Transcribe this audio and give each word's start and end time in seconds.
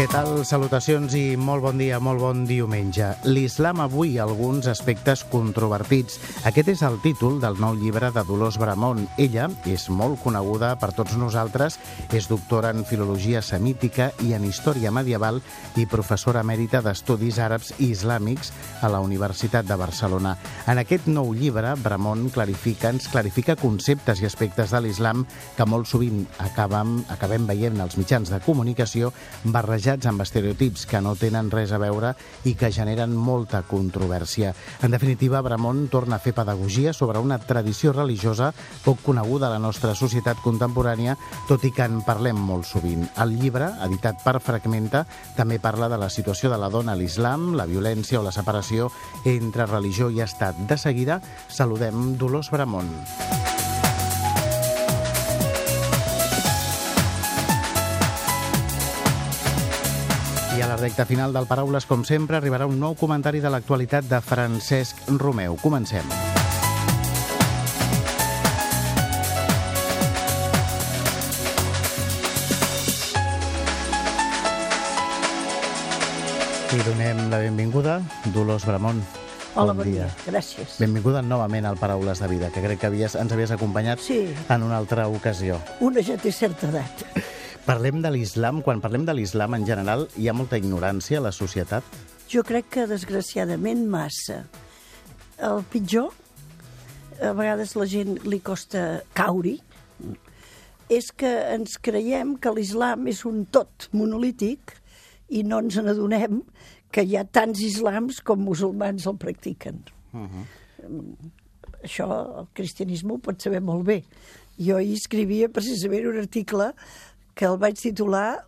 Què 0.00 0.06
tal? 0.08 0.46
Salutacions 0.48 1.12
i 1.12 1.34
molt 1.36 1.60
bon 1.60 1.76
dia, 1.76 1.98
molt 2.00 2.22
bon 2.22 2.38
diumenge. 2.48 3.10
L'islam 3.28 3.82
avui, 3.84 4.14
alguns 4.16 4.64
aspectes 4.70 5.26
controvertits. 5.28 6.16
Aquest 6.48 6.70
és 6.72 6.82
el 6.88 6.94
títol 7.02 7.36
del 7.42 7.58
nou 7.60 7.76
llibre 7.76 8.08
de 8.14 8.22
Dolors 8.24 8.56
Bramont. 8.56 9.02
Ella 9.20 9.50
és 9.68 9.84
molt 9.92 10.16
coneguda 10.22 10.70
per 10.80 10.94
tots 10.96 11.18
nosaltres, 11.20 11.76
és 12.16 12.30
doctora 12.30 12.70
en 12.72 12.86
filologia 12.88 13.42
semítica 13.44 14.06
i 14.24 14.32
en 14.32 14.46
història 14.48 14.88
medieval 14.88 15.42
i 15.76 15.84
professora 15.84 16.40
mèrita 16.48 16.80
d'estudis 16.80 17.36
àrabs 17.36 17.74
i 17.76 17.90
islàmics 17.92 18.54
a 18.80 18.88
la 18.88 19.02
Universitat 19.04 19.68
de 19.68 19.76
Barcelona. 19.76 20.32
En 20.64 20.80
aquest 20.80 21.12
nou 21.12 21.34
llibre, 21.36 21.74
Bramont 21.84 22.30
clarifica, 22.32 22.88
ens 22.88 23.10
clarifica 23.12 23.58
conceptes 23.60 24.24
i 24.24 24.30
aspectes 24.32 24.72
de 24.72 24.80
l'islam 24.80 25.28
que 25.60 25.68
molt 25.68 25.92
sovint 25.92 26.24
acabem, 26.40 27.02
acabem 27.12 27.44
veient 27.52 27.84
als 27.84 28.00
mitjans 28.00 28.32
de 28.32 28.40
comunicació 28.48 29.12
barrejats 29.44 29.89
barrejats 29.90 30.06
amb 30.06 30.22
estereotips 30.22 30.84
que 30.86 31.00
no 31.02 31.16
tenen 31.18 31.50
res 31.50 31.72
a 31.72 31.78
veure 31.78 32.12
i 32.46 32.54
que 32.54 32.70
generen 32.70 33.14
molta 33.16 33.62
controvèrsia. 33.66 34.52
En 34.82 34.94
definitiva, 34.94 35.40
Bramont 35.42 35.88
torna 35.90 36.16
a 36.16 36.22
fer 36.22 36.32
pedagogia 36.32 36.92
sobre 36.92 37.18
una 37.18 37.38
tradició 37.38 37.92
religiosa 37.92 38.52
poc 38.84 39.02
coneguda 39.02 39.48
a 39.48 39.56
la 39.56 39.58
nostra 39.58 39.94
societat 39.94 40.38
contemporània, 40.44 41.16
tot 41.48 41.64
i 41.64 41.72
que 41.74 41.84
en 41.84 42.02
parlem 42.06 42.38
molt 42.38 42.68
sovint. 42.70 43.08
El 43.18 43.34
llibre, 43.40 43.72
editat 43.82 44.22
per 44.22 44.38
Fragmenta, 44.40 45.04
també 45.36 45.58
parla 45.58 45.88
de 45.88 45.98
la 45.98 46.10
situació 46.10 46.50
de 46.50 46.58
la 46.58 46.70
dona 46.70 46.92
a 46.94 46.98
l'islam, 46.98 47.54
la 47.58 47.66
violència 47.66 48.20
o 48.20 48.26
la 48.26 48.34
separació 48.34 48.92
entre 49.24 49.66
religió 49.66 50.10
i 50.10 50.22
estat. 50.22 50.54
De 50.70 50.78
seguida, 50.78 51.20
saludem 51.48 52.14
Dolors 52.18 52.50
Bramont. 52.54 53.49
I 60.60 60.62
a 60.62 60.66
la 60.66 60.76
recta 60.76 61.06
final 61.08 61.32
del 61.32 61.46
Paraules, 61.48 61.86
com 61.88 62.02
sempre, 62.04 62.36
arribarà 62.36 62.66
un 62.68 62.74
nou 62.76 62.92
comentari 62.92 63.38
de 63.40 63.48
l'actualitat 63.48 64.04
de 64.04 64.18
Francesc 64.20 64.98
Romeu. 65.16 65.54
Comencem. 65.56 66.04
I 76.76 76.82
donem 76.84 77.24
la 77.32 77.40
benvinguda, 77.40 77.96
Dolors 78.36 78.68
Bramont. 78.68 79.00
Hola, 79.54 79.72
bon, 79.72 79.80
bon 79.80 79.88
dia. 79.88 80.12
dia. 80.12 80.28
Gràcies. 80.28 80.76
Benvinguda 80.76 81.24
novament 81.24 81.72
al 81.72 81.80
Paraules 81.80 82.20
de 82.20 82.28
Vida, 82.28 82.52
que 82.52 82.60
crec 82.60 82.84
que 82.84 82.92
havies, 82.92 83.16
ens 83.16 83.32
havies 83.32 83.56
acompanyat 83.56 84.04
sí. 84.04 84.26
en 84.44 84.68
una 84.68 84.76
altra 84.76 85.08
ocasió. 85.08 85.56
Una 85.80 86.04
ja 86.04 86.20
té 86.20 86.36
certa 86.36 86.68
edat. 86.68 87.08
Parlem 87.70 88.00
de 88.02 88.10
l'islam. 88.10 88.64
Quan 88.66 88.80
parlem 88.82 89.04
de 89.06 89.14
l'islam, 89.14 89.54
en 89.54 89.62
general, 89.62 90.08
hi 90.18 90.26
ha 90.26 90.32
molta 90.34 90.58
ignorància 90.58 91.20
a 91.20 91.22
la 91.28 91.30
societat? 91.30 91.86
Jo 92.26 92.42
crec 92.42 92.66
que, 92.74 92.86
desgraciadament, 92.90 93.84
massa. 93.86 94.40
El 95.38 95.62
pitjor, 95.70 96.08
a 97.22 97.30
vegades 97.38 97.76
la 97.78 97.86
gent 97.86 98.16
li 98.26 98.40
costa 98.42 99.04
caure, 99.14 99.54
és 100.90 101.12
que 101.14 101.30
ens 101.54 101.78
creiem 101.78 102.34
que 102.42 102.50
l'islam 102.56 103.06
és 103.12 103.22
un 103.28 103.44
tot 103.54 103.86
monolític 103.94 104.74
i 105.30 105.44
no 105.46 105.62
ens 105.62 105.78
n'adonem 105.78 106.40
que 106.90 107.06
hi 107.06 107.14
ha 107.14 107.22
tants 107.22 107.62
islams 107.62 108.18
com 108.26 108.42
musulmans 108.50 109.06
el 109.06 109.14
practiquen. 109.14 109.78
Uh 110.10 110.26
-huh. 110.26 110.44
Això 111.84 112.10
el 112.40 112.48
cristianisme 112.52 113.12
ho 113.12 113.18
pot 113.18 113.40
saber 113.40 113.62
molt 113.62 113.86
bé. 113.86 114.02
Jo 114.58 114.80
hi 114.80 114.92
escrivia 114.92 115.48
precisament 115.48 116.06
un 116.08 116.18
article 116.18 116.74
que 117.40 117.48
el 117.48 117.56
vaig 117.60 117.78
titular 117.80 118.44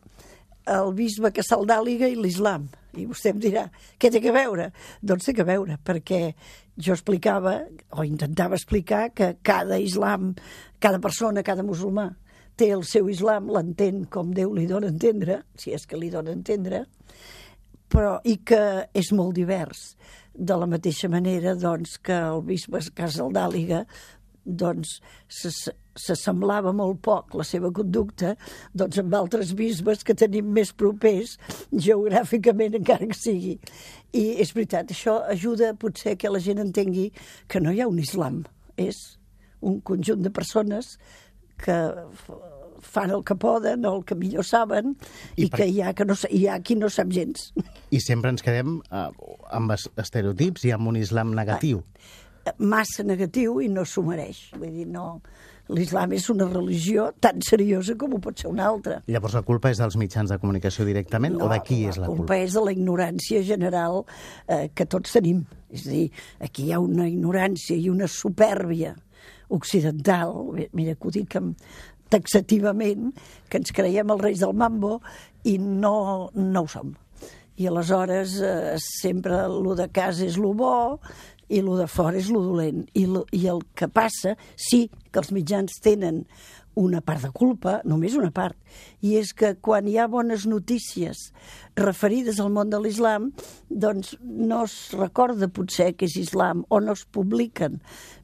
El 0.70 0.92
bisbe 0.94 1.32
que 1.34 1.42
s'aldàliga 1.42 2.06
i 2.06 2.14
l'islam. 2.14 2.68
I 2.94 3.02
vostè 3.08 3.32
em 3.32 3.40
dirà, 3.42 3.64
què 3.98 4.12
té 4.12 4.20
que 4.22 4.30
veure? 4.30 4.68
Doncs 5.02 5.26
té 5.26 5.32
que 5.34 5.46
veure, 5.48 5.74
perquè 5.82 6.20
jo 6.78 6.94
explicava, 6.94 7.56
o 7.98 8.04
intentava 8.06 8.54
explicar, 8.54 9.08
que 9.10 9.32
cada 9.42 9.80
islam, 9.82 10.36
cada 10.78 11.00
persona, 11.02 11.42
cada 11.42 11.64
musulmà, 11.66 12.12
té 12.54 12.70
el 12.76 12.86
seu 12.86 13.10
islam, 13.10 13.50
l'entén 13.50 14.04
com 14.12 14.30
Déu 14.36 14.54
li 14.54 14.68
dona 14.70 14.86
a 14.86 14.94
entendre, 14.94 15.40
si 15.58 15.74
és 15.74 15.88
que 15.88 15.98
li 15.98 16.12
dona 16.14 16.30
a 16.30 16.38
entendre, 16.38 16.84
però, 17.90 18.20
i 18.22 18.38
que 18.46 18.62
és 18.94 19.10
molt 19.18 19.34
divers. 19.40 19.96
De 20.32 20.54
la 20.62 20.70
mateixa 20.70 21.10
manera 21.10 21.56
doncs, 21.58 21.98
que 21.98 22.22
el 22.30 22.46
bisbe 22.46 22.86
Casaldàliga 22.94 23.82
doncs, 24.44 25.00
s'assemblava 25.98 26.72
molt 26.76 27.00
poc 27.04 27.34
la 27.38 27.46
seva 27.46 27.72
conducta 27.74 28.34
doncs, 28.74 29.00
amb 29.02 29.14
altres 29.18 29.52
bisbes 29.58 30.04
que 30.06 30.16
tenim 30.18 30.52
més 30.54 30.72
propers 30.72 31.36
geogràficament 31.72 32.78
encara 32.80 33.08
que 33.10 33.18
sigui. 33.18 33.58
I 34.12 34.24
és 34.44 34.52
veritat, 34.56 34.92
això 34.92 35.20
ajuda 35.32 35.74
potser 35.80 36.16
que 36.20 36.32
la 36.32 36.40
gent 36.42 36.62
entengui 36.62 37.10
que 37.48 37.60
no 37.60 37.72
hi 37.72 37.82
ha 37.82 37.90
un 37.90 38.00
islam, 38.02 38.42
és 38.76 39.18
un 39.62 39.80
conjunt 39.80 40.24
de 40.24 40.32
persones 40.34 40.96
que 41.62 41.76
fan 42.82 43.12
el 43.14 43.22
que 43.24 43.36
poden 43.38 43.86
el 43.86 44.02
que 44.04 44.16
millor 44.18 44.44
saben 44.44 44.96
i, 45.36 45.44
i 45.44 45.48
per... 45.48 45.60
que 45.60 45.68
hi 45.70 45.78
ha, 45.80 45.92
que 45.94 46.04
no, 46.08 46.16
hi 46.28 46.42
ha 46.50 46.58
qui 46.66 46.76
no 46.76 46.90
sap 46.90 47.12
gens. 47.14 47.52
I 47.94 48.02
sempre 48.02 48.32
ens 48.34 48.42
quedem 48.44 48.80
uh, 48.90 49.06
amb 49.54 49.72
estereotips 49.76 50.66
i 50.66 50.74
amb 50.74 50.90
un 50.90 50.98
islam 51.00 51.32
negatiu. 51.36 51.84
Massa 52.58 53.06
negatiu 53.06 53.60
i 53.62 53.70
no 53.70 53.86
s'ho 53.86 54.02
mereix. 54.02 54.48
Vull 54.58 54.74
dir, 54.74 54.88
no, 54.90 55.20
l'islam 55.72 56.14
és 56.16 56.28
una 56.32 56.48
religió 56.50 57.08
tan 57.22 57.42
seriosa 57.44 57.96
com 57.98 58.16
ho 58.16 58.20
pot 58.22 58.42
ser 58.42 58.50
una 58.50 58.66
altra. 58.70 59.00
Llavors 59.10 59.36
la 59.38 59.44
culpa 59.46 59.72
és 59.72 59.80
dels 59.82 59.96
mitjans 60.00 60.32
de 60.32 60.38
comunicació 60.42 60.86
directament 60.88 61.38
no, 61.38 61.46
o 61.46 61.52
de 61.52 61.60
qui 61.66 61.82
és 61.88 62.00
la 62.00 62.08
culpa? 62.08 62.12
La 62.12 62.24
culpa 62.24 62.40
és 62.44 62.58
de 62.58 62.64
la 62.66 62.74
ignorància 62.76 63.42
general 63.46 64.02
eh, 64.46 64.68
que 64.74 64.86
tots 64.86 65.16
tenim. 65.16 65.44
És 65.72 65.86
a 65.86 65.94
dir, 65.94 66.04
aquí 66.44 66.68
hi 66.68 66.76
ha 66.76 66.82
una 66.82 67.08
ignorància 67.08 67.78
i 67.78 67.88
una 67.92 68.08
supèrbia 68.10 68.94
occidental, 69.52 70.32
mira 70.72 70.94
que 70.96 71.08
ho 71.08 71.12
dic 71.12 71.36
amb, 71.36 71.56
taxativament, 72.12 73.12
que 73.48 73.60
ens 73.60 73.72
creiem 73.74 74.12
els 74.12 74.22
reis 74.24 74.42
del 74.42 74.56
mambo 74.56 74.98
i 75.48 75.58
no, 75.58 76.30
no 76.36 76.64
ho 76.64 76.70
som. 76.70 76.92
I 77.60 77.68
aleshores 77.68 78.38
eh, 78.40 78.76
sempre 78.80 79.44
el 79.46 79.74
de 79.78 79.88
casa 79.92 80.24
és 80.26 80.38
lo 80.40 80.52
bo, 80.56 80.74
i 81.48 81.60
el 81.60 81.70
de 81.78 81.88
fora 81.90 82.18
és 82.18 82.30
lo 82.32 82.42
dolent. 82.44 82.84
I, 82.94 83.06
lo, 83.10 83.26
I 83.32 83.46
el 83.52 83.62
que 83.74 83.88
passa, 83.88 84.36
sí 84.56 84.86
que 85.10 85.20
els 85.20 85.32
mitjans 85.34 85.80
tenen 85.84 86.24
una 86.74 87.02
part 87.04 87.20
de 87.20 87.30
culpa, 87.32 87.80
només 87.84 88.14
una 88.16 88.30
part, 88.32 88.56
i 89.04 89.16
és 89.20 89.32
que 89.36 89.52
quan 89.60 89.88
hi 89.88 89.98
ha 90.00 90.06
bones 90.08 90.46
notícies 90.48 91.26
referides 91.76 92.40
al 92.40 92.48
món 92.54 92.70
de 92.72 92.80
l'islam, 92.80 93.30
doncs 93.68 94.14
no 94.22 94.62
es 94.64 94.76
recorda 94.96 95.50
potser 95.52 95.92
que 95.96 96.08
és 96.08 96.16
islam 96.20 96.64
o 96.68 96.80
no 96.80 96.96
es 96.96 97.04
publiquen, 97.04 97.80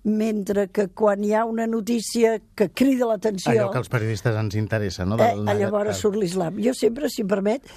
mentre 0.08 0.68
que 0.72 0.88
quan 0.88 1.24
hi 1.24 1.34
ha 1.36 1.44
una 1.48 1.66
notícia 1.68 2.38
que 2.56 2.70
crida 2.72 3.10
l'atenció... 3.10 3.52
Allò 3.52 3.68
que 3.74 3.82
als 3.82 3.92
periodistes 3.92 4.36
ens 4.40 4.56
interessa, 4.56 5.04
no? 5.04 5.20
Del... 5.20 5.44
Eh, 5.44 5.58
llavors 5.60 6.00
surt 6.00 6.16
l'islam. 6.16 6.60
Jo 6.64 6.72
sempre, 6.76 7.12
si 7.12 7.26
em 7.26 7.28
permet, 7.28 7.68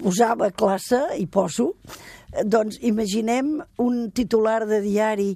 posava 0.00 0.50
classe, 0.52 1.00
i 1.16 1.24
poso, 1.24 1.72
doncs 2.44 2.80
imaginem 2.82 3.60
un 3.78 4.10
titular 4.10 4.64
de 4.66 4.80
diari 4.84 5.30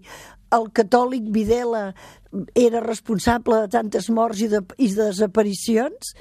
el 0.56 0.70
catòlic 0.72 1.28
Videla 1.32 1.92
era 2.56 2.80
responsable 2.84 3.62
de 3.64 3.72
tantes 3.72 4.08
morts 4.10 4.40
i, 4.44 4.48
de, 4.48 4.62
i 4.80 4.88
de 4.92 5.10
desaparicions? 5.10 6.14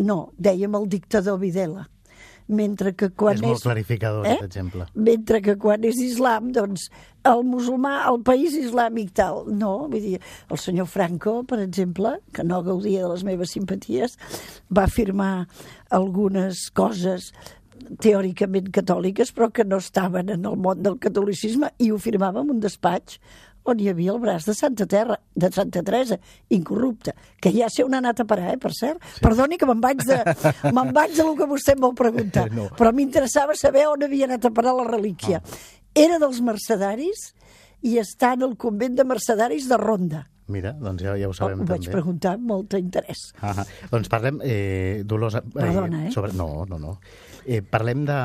No, 0.00 0.32
dèiem 0.40 0.74
el 0.78 0.88
dictador 0.90 1.38
Videla 1.42 1.84
mentre 2.48 2.92
que 2.92 3.08
quan 3.10 3.38
és... 3.38 3.40
És 3.40 3.48
molt 3.48 3.64
clarificador, 3.64 4.26
eh? 4.26 4.34
aquest 4.34 4.50
exemple. 4.50 4.86
Mentre 4.94 5.40
que 5.44 5.54
quan 5.60 5.84
és 5.88 5.96
islam, 6.02 6.50
doncs, 6.52 6.90
el 7.24 7.44
musulmà, 7.48 7.94
el 8.10 8.20
país 8.26 8.56
islàmic 8.58 9.14
tal. 9.16 9.44
No, 9.48 9.86
vull 9.88 10.04
dir, 10.04 10.18
el 10.52 10.60
senyor 10.60 10.88
Franco, 10.90 11.38
per 11.48 11.62
exemple, 11.64 12.18
que 12.36 12.44
no 12.44 12.60
gaudia 12.66 13.04
de 13.06 13.12
les 13.14 13.24
meves 13.24 13.54
simpaties, 13.56 14.18
va 14.68 14.84
afirmar 14.84 15.46
algunes 15.94 16.68
coses 16.76 17.32
teòricament 18.00 18.70
catòliques, 18.74 19.32
però 19.34 19.50
que 19.52 19.64
no 19.64 19.80
estaven 19.82 20.30
en 20.34 20.46
el 20.48 20.56
món 20.60 20.82
del 20.82 20.98
catolicisme, 21.02 21.72
i 21.78 21.90
ho 21.90 21.98
firmava 21.98 22.42
en 22.44 22.54
un 22.54 22.62
despatx 22.62 23.18
on 23.64 23.80
hi 23.80 23.88
havia 23.88 24.12
el 24.12 24.20
braç 24.20 24.44
de 24.44 24.54
Santa 24.54 24.84
Terra, 24.86 25.16
de 25.34 25.48
Santa 25.52 25.82
Teresa, 25.82 26.18
incorrupta, 26.52 27.14
que 27.40 27.52
ja 27.54 27.70
sé 27.72 27.84
on 27.84 27.96
ha 27.96 28.02
anat 28.02 28.20
a 28.20 28.26
parar, 28.28 28.50
eh, 28.52 28.58
per 28.60 28.74
cert. 28.76 29.00
Sí. 29.14 29.22
Perdoni 29.24 29.56
que 29.60 29.68
me'n 29.68 29.80
vaig 29.80 30.04
de, 30.04 30.18
me'n 30.76 30.92
vaig 30.92 31.14
de 31.16 31.24
lo 31.24 31.32
que 31.38 31.48
vostè 31.48 31.72
em 31.72 31.80
vol 31.80 31.96
preguntar, 31.96 32.50
no. 32.52 32.68
però 32.76 32.92
m'interessava 32.92 33.56
saber 33.56 33.86
on 33.88 34.04
havia 34.04 34.28
anat 34.28 34.44
a 34.44 34.52
parar 34.52 34.76
la 34.76 34.84
relíquia. 34.90 35.40
Oh. 35.40 35.64
Era 36.04 36.20
dels 36.20 36.42
mercedaris 36.44 37.30
i 37.84 37.96
està 38.02 38.34
en 38.36 38.44
el 38.44 38.56
convent 38.60 39.00
de 39.00 39.08
mercedaris 39.08 39.68
de 39.70 39.80
Ronda. 39.80 40.24
Mira, 40.52 40.74
doncs 40.76 41.00
ja, 41.00 41.14
ja 41.16 41.28
ho 41.30 41.32
sabem 41.32 41.62
Ho 41.62 41.64
vaig 41.64 41.86
també. 41.86 41.94
preguntar 41.94 42.34
amb 42.36 42.50
molt 42.50 42.74
interès. 42.76 43.30
Ah, 43.40 43.54
ah. 43.62 43.64
Doncs 43.88 44.10
parlem, 44.12 44.42
eh, 44.44 45.00
Dolors... 45.08 45.38
Eh, 45.40 45.44
Perdona, 45.54 46.02
eh? 46.04 46.10
Sobre... 46.12 46.34
No, 46.36 46.66
no, 46.68 46.76
no. 46.82 46.98
Eh, 47.44 47.60
parlem 47.60 48.06
de, 48.08 48.16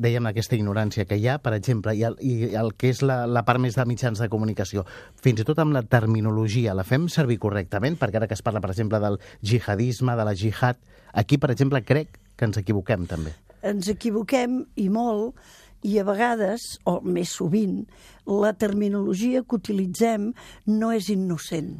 dèiem, 0.00 0.24
d'aquesta 0.24 0.56
ignorància 0.56 1.04
que 1.04 1.18
hi 1.20 1.26
ha, 1.28 1.36
per 1.44 1.52
exemple, 1.52 1.92
i 1.92 2.06
el, 2.08 2.16
i 2.24 2.54
el 2.56 2.72
que 2.80 2.88
és 2.88 3.02
la, 3.04 3.18
la 3.28 3.42
part 3.44 3.60
més 3.60 3.76
de 3.76 3.84
mitjans 3.84 4.22
de 4.22 4.30
comunicació. 4.32 4.86
Fins 5.20 5.42
i 5.42 5.44
tot 5.44 5.60
amb 5.60 5.76
la 5.76 5.84
terminologia, 5.84 6.76
la 6.76 6.86
fem 6.88 7.04
servir 7.12 7.36
correctament? 7.42 7.98
Perquè 8.00 8.20
ara 8.20 8.30
que 8.30 8.38
es 8.38 8.44
parla, 8.46 8.62
per 8.64 8.72
exemple, 8.72 9.02
del 9.02 9.20
jihadisme, 9.44 10.16
de 10.16 10.24
la 10.24 10.34
jihad, 10.34 10.80
aquí, 11.12 11.36
per 11.36 11.52
exemple, 11.52 11.84
crec 11.84 12.16
que 12.36 12.48
ens 12.48 12.56
equivoquem 12.62 13.04
també. 13.10 13.36
Ens 13.66 13.90
equivoquem 13.92 14.62
i 14.80 14.88
molt, 14.92 15.36
i 15.84 15.98
a 16.00 16.04
vegades, 16.08 16.64
o 16.88 16.98
més 17.04 17.36
sovint, 17.36 17.82
la 18.26 18.54
terminologia 18.58 19.44
que 19.44 19.60
utilitzem 19.60 20.30
no 20.72 20.92
és 20.96 21.10
innocent. 21.12 21.74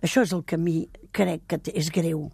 Això 0.00 0.22
és 0.22 0.34
el 0.36 0.46
que 0.46 0.56
a 0.56 0.62
mi 0.62 0.84
crec 1.10 1.48
que 1.50 1.60
és 1.74 1.90
greu. 1.90 2.28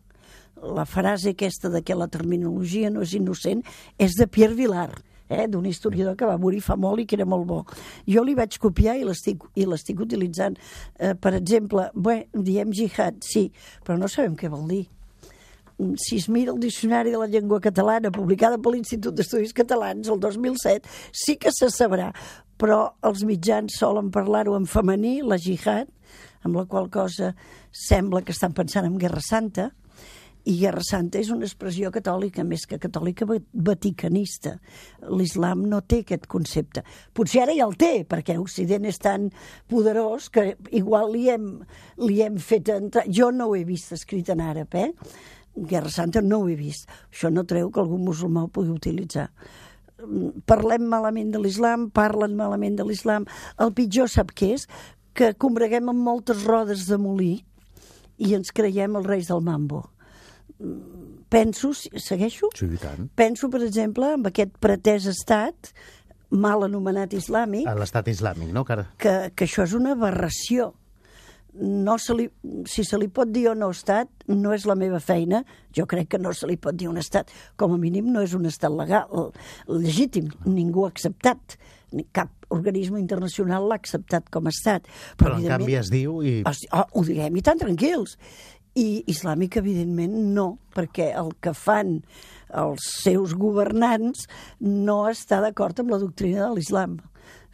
La 0.62 0.86
frase 0.88 1.34
aquesta 1.34 1.68
de 1.68 1.82
que 1.82 1.94
la 1.94 2.08
terminologia 2.08 2.90
no 2.90 3.04
és 3.04 3.12
innocent 3.18 3.62
és 3.98 4.16
de 4.16 4.26
Pierre 4.26 4.56
Vilar, 4.56 4.90
eh, 5.28 5.46
d'un 5.48 5.66
historiador 5.66 6.16
que 6.16 6.26
va 6.28 6.38
morir 6.38 6.62
fa 6.64 6.76
molt 6.80 7.02
i 7.02 7.06
que 7.06 7.16
era 7.18 7.26
molt 7.28 7.46
bo. 7.46 7.62
Jo 8.08 8.24
li 8.24 8.34
vaig 8.34 8.58
copiar 8.62 8.96
i 8.96 9.04
l'estic 9.04 10.00
utilitzant. 10.00 10.58
Eh, 10.98 11.14
per 11.14 11.34
exemple, 11.36 11.90
bé, 11.94 12.26
diem 12.32 12.72
jihad, 12.72 13.20
sí, 13.20 13.50
però 13.84 13.98
no 13.98 14.08
sabem 14.08 14.36
què 14.36 14.50
vol 14.52 14.68
dir 14.68 14.86
si 15.96 16.16
es 16.16 16.28
mira 16.28 16.52
el 16.52 16.60
Diccionari 16.60 17.10
de 17.10 17.18
la 17.18 17.26
Llengua 17.26 17.60
Catalana 17.60 18.10
publicada 18.10 18.56
per 18.56 18.72
l'Institut 18.72 19.14
d'Estudis 19.16 19.52
Catalans 19.52 20.08
el 20.08 20.20
2007, 20.20 20.88
sí 21.12 21.36
que 21.36 21.52
se 21.52 21.68
sabrà, 21.72 22.12
però 22.56 22.94
els 23.04 23.24
mitjans 23.28 23.76
solen 23.76 24.08
parlar-ho 24.10 24.56
en 24.56 24.64
femení, 24.64 25.20
la 25.20 25.36
jihad, 25.36 25.90
amb 26.46 26.56
la 26.56 26.64
qual 26.70 26.88
cosa 26.88 27.34
sembla 27.70 28.22
que 28.24 28.32
estan 28.32 28.54
pensant 28.56 28.88
en 28.88 28.96
Guerra 28.96 29.20
Santa, 29.20 29.70
i 30.46 30.54
Guerra 30.60 30.82
Santa 30.86 31.18
és 31.18 31.30
una 31.34 31.42
expressió 31.48 31.90
catòlica, 31.90 32.44
més 32.46 32.68
que 32.70 32.78
catòlica 32.78 33.26
va- 33.26 33.40
vaticanista. 33.66 34.52
L'islam 35.10 35.64
no 35.66 35.80
té 35.82 36.04
aquest 36.04 36.28
concepte. 36.30 36.84
Potser 37.12 37.42
ara 37.42 37.54
ja 37.56 37.66
el 37.66 37.74
té, 37.80 38.04
perquè 38.06 38.36
Occident 38.38 38.86
és 38.86 39.00
tan 39.02 39.30
poderós 39.66 40.28
que 40.30 40.52
igual 40.70 41.10
li 41.12 41.24
hem, 41.32 41.48
li 41.98 42.20
hem 42.22 42.36
fet 42.38 42.70
entrar... 42.70 43.02
Jo 43.10 43.32
no 43.34 43.48
ho 43.50 43.56
he 43.58 43.64
vist 43.66 43.90
escrit 43.96 44.30
en 44.30 44.44
àrab, 44.44 44.76
eh? 44.78 44.92
Guerra 45.56 45.90
Santa 45.90 46.22
no 46.22 46.44
ho 46.44 46.48
he 46.52 46.54
vist. 46.54 46.86
Això 47.10 47.32
no 47.32 47.42
treu 47.48 47.72
que 47.72 47.82
algun 47.82 48.04
musulmà 48.06 48.44
ho 48.46 48.52
pugui 48.52 48.70
utilitzar. 48.70 49.26
Parlem 50.46 50.86
malament 50.86 51.32
de 51.34 51.40
l'islam, 51.42 51.88
parlen 51.90 52.36
malament 52.38 52.76
de 52.78 52.86
l'islam. 52.86 53.26
El 53.58 53.74
pitjor 53.74 54.12
sap 54.12 54.30
què 54.36 54.52
és? 54.54 54.68
Que 55.16 55.32
combreguem 55.34 55.88
amb 55.90 56.06
moltes 56.06 56.44
rodes 56.46 56.86
de 56.86 57.00
molí 57.00 57.34
i 58.22 58.34
ens 58.36 58.52
creiem 58.54 58.94
els 59.00 59.08
reis 59.08 59.32
del 59.32 59.42
mambo. 59.42 59.82
Penso, 61.28 61.72
segueixo? 61.74 62.48
Sí, 62.56 62.68
i 62.72 62.80
tant. 62.80 63.10
Penso, 63.18 63.50
per 63.52 63.60
exemple, 63.66 64.14
en 64.16 64.24
aquest 64.30 64.54
pretès 64.62 65.08
estat 65.10 65.72
mal 66.30 66.64
anomenat 66.66 67.12
islàmic, 67.14 67.68
A 67.68 67.76
l'estat 67.78 68.08
islàmic, 68.08 68.50
no? 68.54 68.64
Que 68.64 68.82
que, 68.98 69.14
que 69.34 69.46
això 69.46 69.66
és 69.66 69.74
una 69.76 69.92
aberració. 69.92 70.72
No 71.56 71.96
se 71.96 72.12
li, 72.12 72.26
si 72.68 72.84
se 72.84 72.98
li 73.00 73.08
pot 73.08 73.30
dir 73.32 73.46
o 73.48 73.54
no 73.56 73.70
estat, 73.72 74.10
no 74.28 74.52
és 74.52 74.66
la 74.68 74.74
meva 74.76 75.00
feina. 75.00 75.42
Jo 75.72 75.86
crec 75.88 76.10
que 76.12 76.18
no 76.20 76.34
se 76.36 76.46
li 76.46 76.58
pot 76.60 76.76
dir 76.76 76.88
un 76.90 76.98
estat. 77.00 77.30
Com 77.56 77.72
a 77.72 77.78
mínim 77.80 78.10
no 78.12 78.20
és 78.20 78.34
un 78.36 78.44
estat 78.46 78.72
legal, 78.72 79.32
legítim. 79.68 80.28
Ningú 80.44 80.84
ha 80.84 80.92
acceptat. 80.92 81.56
Cap 82.12 82.32
organisme 82.52 83.00
internacional 83.00 83.64
l'ha 83.68 83.78
acceptat 83.80 84.28
com 84.30 84.46
a 84.46 84.52
estat. 84.52 84.84
Però, 85.16 85.32
en 85.32 85.46
evidentment, 85.46 85.64
canvi 85.64 85.78
es 85.80 85.90
diu 85.90 86.20
i... 86.20 86.34
Sí, 86.58 86.68
oh, 86.76 86.84
ho 86.92 87.04
diguem 87.06 87.40
i 87.40 87.44
tan 87.46 87.62
tranquils. 87.62 88.18
I 88.76 89.02
islàmic, 89.08 89.56
evidentment, 89.56 90.14
no, 90.36 90.58
perquè 90.76 91.10
el 91.16 91.32
que 91.40 91.54
fan 91.56 92.00
els 92.52 92.86
seus 93.02 93.32
governants 93.36 94.26
no 94.60 95.04
està 95.10 95.40
d'acord 95.44 95.80
amb 95.80 95.94
la 95.94 96.00
doctrina 96.02 96.44
de 96.44 96.54
l'islam. 96.54 96.98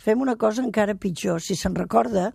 Fem 0.03 0.21
una 0.21 0.35
cosa 0.35 0.65
encara 0.65 0.97
pitjor. 0.99 1.39
Si 1.41 1.55
se'n 1.55 1.77
recorda, 1.79 2.33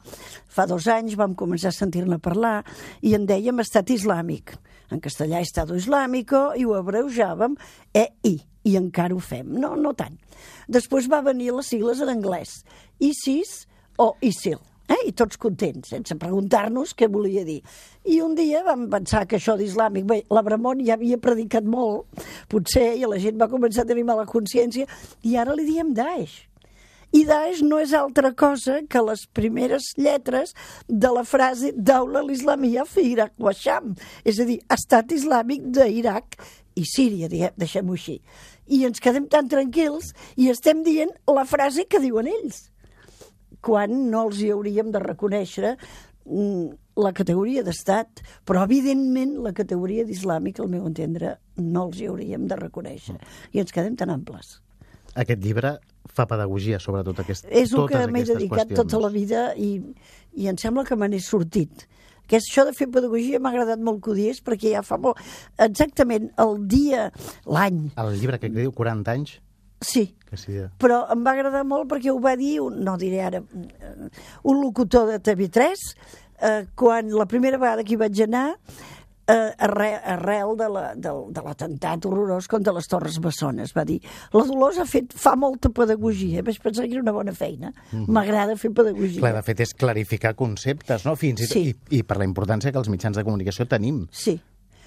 fa 0.48 0.66
dos 0.70 0.88
anys 0.88 1.18
vam 1.20 1.36
començar 1.36 1.74
a 1.74 1.76
sentir-ne 1.76 2.20
parlar 2.24 2.62
i 3.04 3.12
en 3.18 3.28
dèiem 3.28 3.60
estat 3.60 3.92
islàmic. 3.92 4.56
En 4.88 5.04
castellà 5.04 5.42
Estado 5.44 5.76
Islámico 5.76 6.54
i 6.56 6.64
ho 6.64 6.78
abreujàvem 6.78 7.58
EI 7.92 8.38
i 8.68 8.78
encara 8.80 9.16
ho 9.16 9.20
fem. 9.20 9.52
No, 9.60 9.76
no 9.76 9.92
tant. 10.00 10.16
Després 10.72 11.12
va 11.12 11.20
venir 11.26 11.52
les 11.56 11.68
sigles 11.76 12.00
en 12.04 12.14
anglès. 12.14 12.62
ISIS 13.04 13.66
o 14.00 14.14
ISIL. 14.24 14.62
Eh? 14.88 15.00
I 15.10 15.14
tots 15.20 15.40
contents, 15.42 15.92
sense 15.92 16.16
preguntar-nos 16.20 16.94
què 16.96 17.10
volia 17.12 17.44
dir. 17.48 17.60
I 18.08 18.22
un 18.24 18.36
dia 18.38 18.64
vam 18.64 18.88
pensar 18.92 19.26
que 19.28 19.40
això 19.40 19.58
d'islàmic... 19.60 20.06
Bé, 20.08 20.22
l'Abramon 20.32 20.84
ja 20.88 20.96
havia 20.96 21.20
predicat 21.20 21.68
molt, 21.68 22.08
potser, 22.52 22.94
i 22.96 23.08
la 23.08 23.20
gent 23.20 23.40
va 23.40 23.50
començar 23.52 23.84
a 23.84 23.90
tenir 23.90 24.06
mala 24.08 24.28
consciència, 24.30 24.88
i 25.28 25.36
ara 25.36 25.56
li 25.58 25.68
diem 25.68 25.92
Daesh. 25.98 26.46
I 27.16 27.24
Daesh 27.28 27.64
no 27.64 27.80
és 27.80 27.94
altra 27.96 28.34
cosa 28.36 28.82
que 28.92 29.02
les 29.04 29.26
primeres 29.32 29.94
lletres 29.96 30.54
de 30.88 31.12
la 31.16 31.24
frase 31.24 31.72
Daula 31.76 32.24
l'Islamia 32.24 32.84
fi 32.86 33.06
Iraq 33.14 33.36
wa 33.40 33.54
és 33.56 34.40
a 34.40 34.46
dir, 34.48 34.60
estat 34.72 35.12
islàmic 35.16 35.70
d'Iraq 35.72 36.36
i 36.76 36.84
Síria, 36.86 37.52
deixem-ho 37.56 37.96
així. 37.96 38.20
I 38.68 38.84
ens 38.86 39.00
quedem 39.00 39.28
tan 39.32 39.48
tranquils 39.48 40.14
i 40.36 40.50
estem 40.52 40.84
dient 40.84 41.12
la 41.32 41.46
frase 41.48 41.88
que 41.88 42.04
diuen 42.04 42.28
ells 42.28 42.68
quan 43.68 43.96
no 44.12 44.26
els 44.30 44.40
hi 44.42 44.52
hauríem 44.56 44.94
de 44.96 45.02
reconèixer 45.04 45.74
mm, 45.76 46.68
la 47.04 47.12
categoria 47.14 47.62
d'estat, 47.68 48.24
però 48.48 48.64
evidentment 48.66 49.36
la 49.46 49.52
categoria 49.58 50.06
d'islàmic, 50.08 50.62
al 50.64 50.72
meu 50.72 50.88
entendre, 50.90 51.36
no 51.60 51.84
els 51.90 52.00
hi 52.00 52.08
hauríem 52.10 52.48
de 52.50 52.58
reconèixer. 52.64 53.20
I 53.54 53.62
ens 53.62 53.76
quedem 53.76 54.00
tan 54.00 54.10
amples. 54.16 54.58
Aquest 55.18 55.44
llibre 55.44 55.76
fa 56.18 56.26
pedagogia 56.30 56.80
sobre 56.80 57.04
tot 57.06 57.20
aquest, 57.22 57.46
És 57.52 57.74
el 57.76 57.86
que 57.92 58.02
m'he 58.10 58.24
dedicat 58.26 58.70
qüestions. 58.70 58.80
tota 58.80 59.02
la 59.04 59.12
vida 59.14 59.52
i, 59.60 59.76
i 60.38 60.48
em 60.50 60.58
sembla 60.58 60.86
que 60.88 60.96
me 60.98 61.10
n'he 61.12 61.20
sortit. 61.22 61.86
Que 62.28 62.42
això 62.42 62.66
de 62.68 62.74
fer 62.76 62.90
pedagogia 62.92 63.40
m'ha 63.40 63.54
agradat 63.54 63.80
molt 63.80 64.02
que 64.04 64.12
ho 64.12 64.16
dies 64.18 64.42
perquè 64.44 64.74
ja 64.74 64.82
fa 64.84 64.98
molt... 65.00 65.20
Exactament 65.64 66.32
el 66.44 66.58
dia, 66.68 67.10
l'any, 67.46 67.86
El 67.96 68.16
llibre 68.20 68.40
que 68.42 68.50
diu 68.52 68.74
40 68.76 69.14
anys, 69.14 69.38
sí, 69.82 70.16
que 70.30 70.38
sí, 70.38 70.58
però 70.80 71.04
em 71.14 71.24
va 71.26 71.32
agradar 71.36 71.64
molt 71.66 71.88
perquè 71.92 72.12
ho 72.12 72.20
va 72.20 72.36
dir, 72.36 72.60
un, 72.62 72.82
no 72.84 72.98
diré 72.98 73.22
ara, 73.22 73.38
eh, 73.40 74.10
un 74.44 74.62
locutor 74.62 75.08
de 75.12 75.20
TV3, 75.20 75.74
eh, 76.42 76.66
quan 76.76 77.10
la 77.14 77.26
primera 77.26 77.58
vegada 77.58 77.84
que 77.84 77.94
hi 77.94 78.00
vaig 78.02 78.22
anar, 78.26 78.58
eh, 79.28 79.52
arrel, 79.60 80.00
arrel 80.06 80.56
de 80.58 80.68
la- 80.72 80.96
del- 80.96 81.34
de 81.36 81.42
l'atemptat 81.44 82.06
horrorós 82.06 82.48
contra 82.48 82.72
les 82.74 82.88
Torres 82.88 83.20
Bessones. 83.20 83.74
Va 83.76 83.84
dir, 83.84 84.02
la 84.32 84.44
Dolors 84.44 84.78
ha 84.80 84.86
fet, 84.86 85.12
fa 85.14 85.36
molta 85.36 85.68
pedagogia. 85.70 86.42
Vaig 86.44 86.62
pensar 86.64 86.86
que 86.86 86.94
era 86.94 87.02
una 87.02 87.12
bona 87.12 87.34
feina. 87.34 87.74
M'agrada 88.08 88.56
fer 88.56 88.72
pedagogia. 88.72 89.20
Clar, 89.20 89.34
de 89.36 89.42
fet, 89.44 89.60
és 89.60 89.74
clarificar 89.74 90.34
conceptes, 90.36 91.04
no? 91.06 91.16
Fins 91.18 91.42
i, 91.42 91.48
Sí. 91.48 91.76
i, 91.92 91.98
i 92.00 92.04
per 92.04 92.18
la 92.18 92.24
importància 92.26 92.72
que 92.72 92.78
els 92.80 92.88
mitjans 92.90 93.18
de 93.18 93.24
comunicació 93.26 93.68
tenim. 93.68 94.08
Sí. 94.12 94.40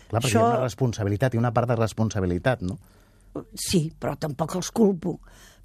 Clar, 0.09 0.23
perquè 0.23 0.33
hi 0.35 0.37
ha 0.41 0.47
una 0.47 0.62
responsabilitat, 0.65 1.35
i 1.35 1.38
una 1.38 1.53
part 1.53 1.69
de 1.69 1.76
responsabilitat, 1.76 2.62
no? 2.62 2.79
Sí, 3.55 3.85
però 3.99 4.17
tampoc 4.19 4.57
els 4.59 4.71
culpo, 4.75 5.19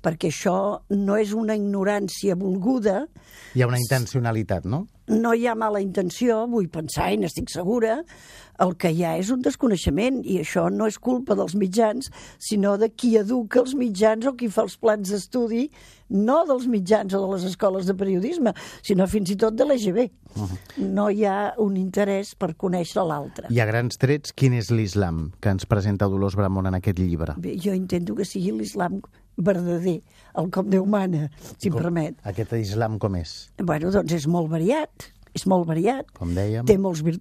perquè 0.05 0.29
això 0.29 0.57
no 0.93 1.17
és 1.17 1.33
una 1.33 1.57
ignorància 1.57 2.38
volguda, 2.38 3.05
Hi 3.55 3.63
ha 3.63 3.67
una 3.69 3.79
intencionalitat, 3.79 4.65
no? 4.69 4.85
no 5.07 5.33
hi 5.33 5.45
ha 5.47 5.55
mala 5.55 5.81
intenció, 5.83 6.43
vull 6.50 6.67
pensar 6.74 7.12
i 7.13 7.19
n'estic 7.21 7.51
segura, 7.53 8.00
el 8.63 8.71
que 8.79 8.89
hi 8.95 9.03
ha 9.05 9.15
és 9.19 9.29
un 9.33 9.41
desconeixement 9.43 10.21
i 10.24 10.39
això 10.41 10.65
no 10.71 10.88
és 10.89 10.97
culpa 11.01 11.35
dels 11.38 11.55
mitjans, 11.59 12.09
sinó 12.41 12.75
de 12.81 12.89
qui 12.89 13.15
educa 13.19 13.62
els 13.62 13.75
mitjans 13.77 14.25
o 14.25 14.33
qui 14.39 14.50
fa 14.51 14.63
els 14.65 14.77
plans 14.81 15.12
d'estudi, 15.12 15.67
no 16.09 16.38
dels 16.47 16.67
mitjans 16.71 17.13
o 17.13 17.21
de 17.21 17.31
les 17.33 17.45
escoles 17.51 17.89
de 17.89 17.95
periodisme, 17.97 18.53
sinó 18.85 19.07
fins 19.12 19.33
i 19.33 19.38
tot 19.41 19.57
de 19.57 19.67
l'EGB. 19.67 20.07
No 20.95 21.09
hi 21.09 21.25
ha 21.27 21.53
un 21.63 21.75
interès 21.79 22.33
per 22.39 22.53
conèixer 22.59 23.03
l'altre. 23.07 23.51
I 23.53 23.62
a 23.62 23.67
grans 23.67 24.00
trets, 24.00 24.33
quin 24.35 24.55
és 24.57 24.71
l'islam 24.71 25.29
que 25.41 25.53
ens 25.53 25.67
presenta 25.69 26.09
Dolors 26.12 26.38
Bramont 26.39 26.71
en 26.71 26.79
aquest 26.79 27.00
llibre? 27.01 27.38
Bé, 27.38 27.57
Jo 27.62 27.75
intento 27.75 28.15
que 28.15 28.27
sigui 28.27 28.55
l'islam 28.55 29.01
verdader, 29.37 30.01
el 30.37 30.49
com 30.51 30.69
Déu 30.69 30.85
mana, 30.85 31.29
si 31.57 31.67
em 31.69 31.73
Com- 31.73 31.81
permet. 31.83 32.15
Aquest 32.23 32.53
islam 32.53 32.97
com 32.99 33.15
és? 33.15 33.49
Bueno, 33.61 33.91
doncs 33.91 34.13
és 34.13 34.27
molt 34.27 34.49
variat, 34.51 35.11
és 35.35 35.45
molt 35.51 35.67
variat. 35.67 36.09
Com 36.15 36.31
dèiem. 36.35 36.63
Té 36.65 36.77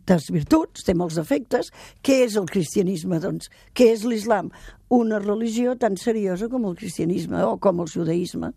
des 0.06 0.30
virtuts, 0.30 0.84
té 0.86 0.94
molts 0.94 1.16
defectes. 1.18 1.70
Què 2.02 2.20
és 2.24 2.36
el 2.36 2.46
cristianisme, 2.46 3.18
doncs? 3.20 3.48
Què 3.74 3.88
és 3.92 4.04
l'islam? 4.04 4.50
Una 4.94 5.18
religió 5.18 5.74
tan 5.76 5.96
seriosa 5.96 6.46
com 6.48 6.64
el 6.66 6.76
cristianisme 6.76 7.42
o 7.42 7.56
com 7.58 7.80
el 7.82 7.86
judaïsme. 7.90 8.52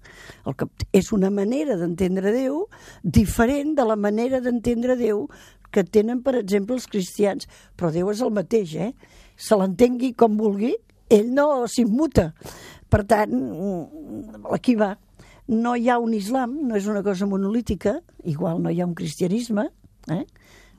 El 0.46 0.54
que 0.56 0.68
és 0.94 1.12
una 1.12 1.32
manera 1.34 1.76
d'entendre 1.80 2.32
Déu 2.32 2.68
diferent 3.04 3.74
de 3.76 3.86
la 3.86 3.96
manera 3.96 4.40
d'entendre 4.42 4.96
Déu 4.96 5.28
que 5.72 5.84
tenen, 5.84 6.22
per 6.22 6.36
exemple, 6.38 6.76
els 6.76 6.86
cristians. 6.86 7.48
Però 7.76 7.90
Déu 7.92 8.12
és 8.14 8.22
el 8.22 8.30
mateix, 8.32 8.76
eh? 8.76 8.94
Se 9.36 9.58
l'entengui 9.58 10.14
com 10.14 10.38
vulgui, 10.38 10.76
ell 11.10 11.34
no 11.34 11.66
s'immuta. 11.68 12.34
Per 12.90 13.04
tant, 13.06 13.34
aquí 14.56 14.76
va. 14.80 14.94
No 15.48 15.76
hi 15.76 15.90
ha 15.90 15.98
un 16.04 16.14
islam, 16.16 16.58
no 16.68 16.76
és 16.76 16.88
una 16.92 17.04
cosa 17.04 17.28
monolítica, 17.28 17.98
igual 18.28 18.62
no 18.64 18.72
hi 18.72 18.82
ha 18.82 18.88
un 18.88 18.96
cristianisme, 18.96 19.70
eh? 20.12 20.26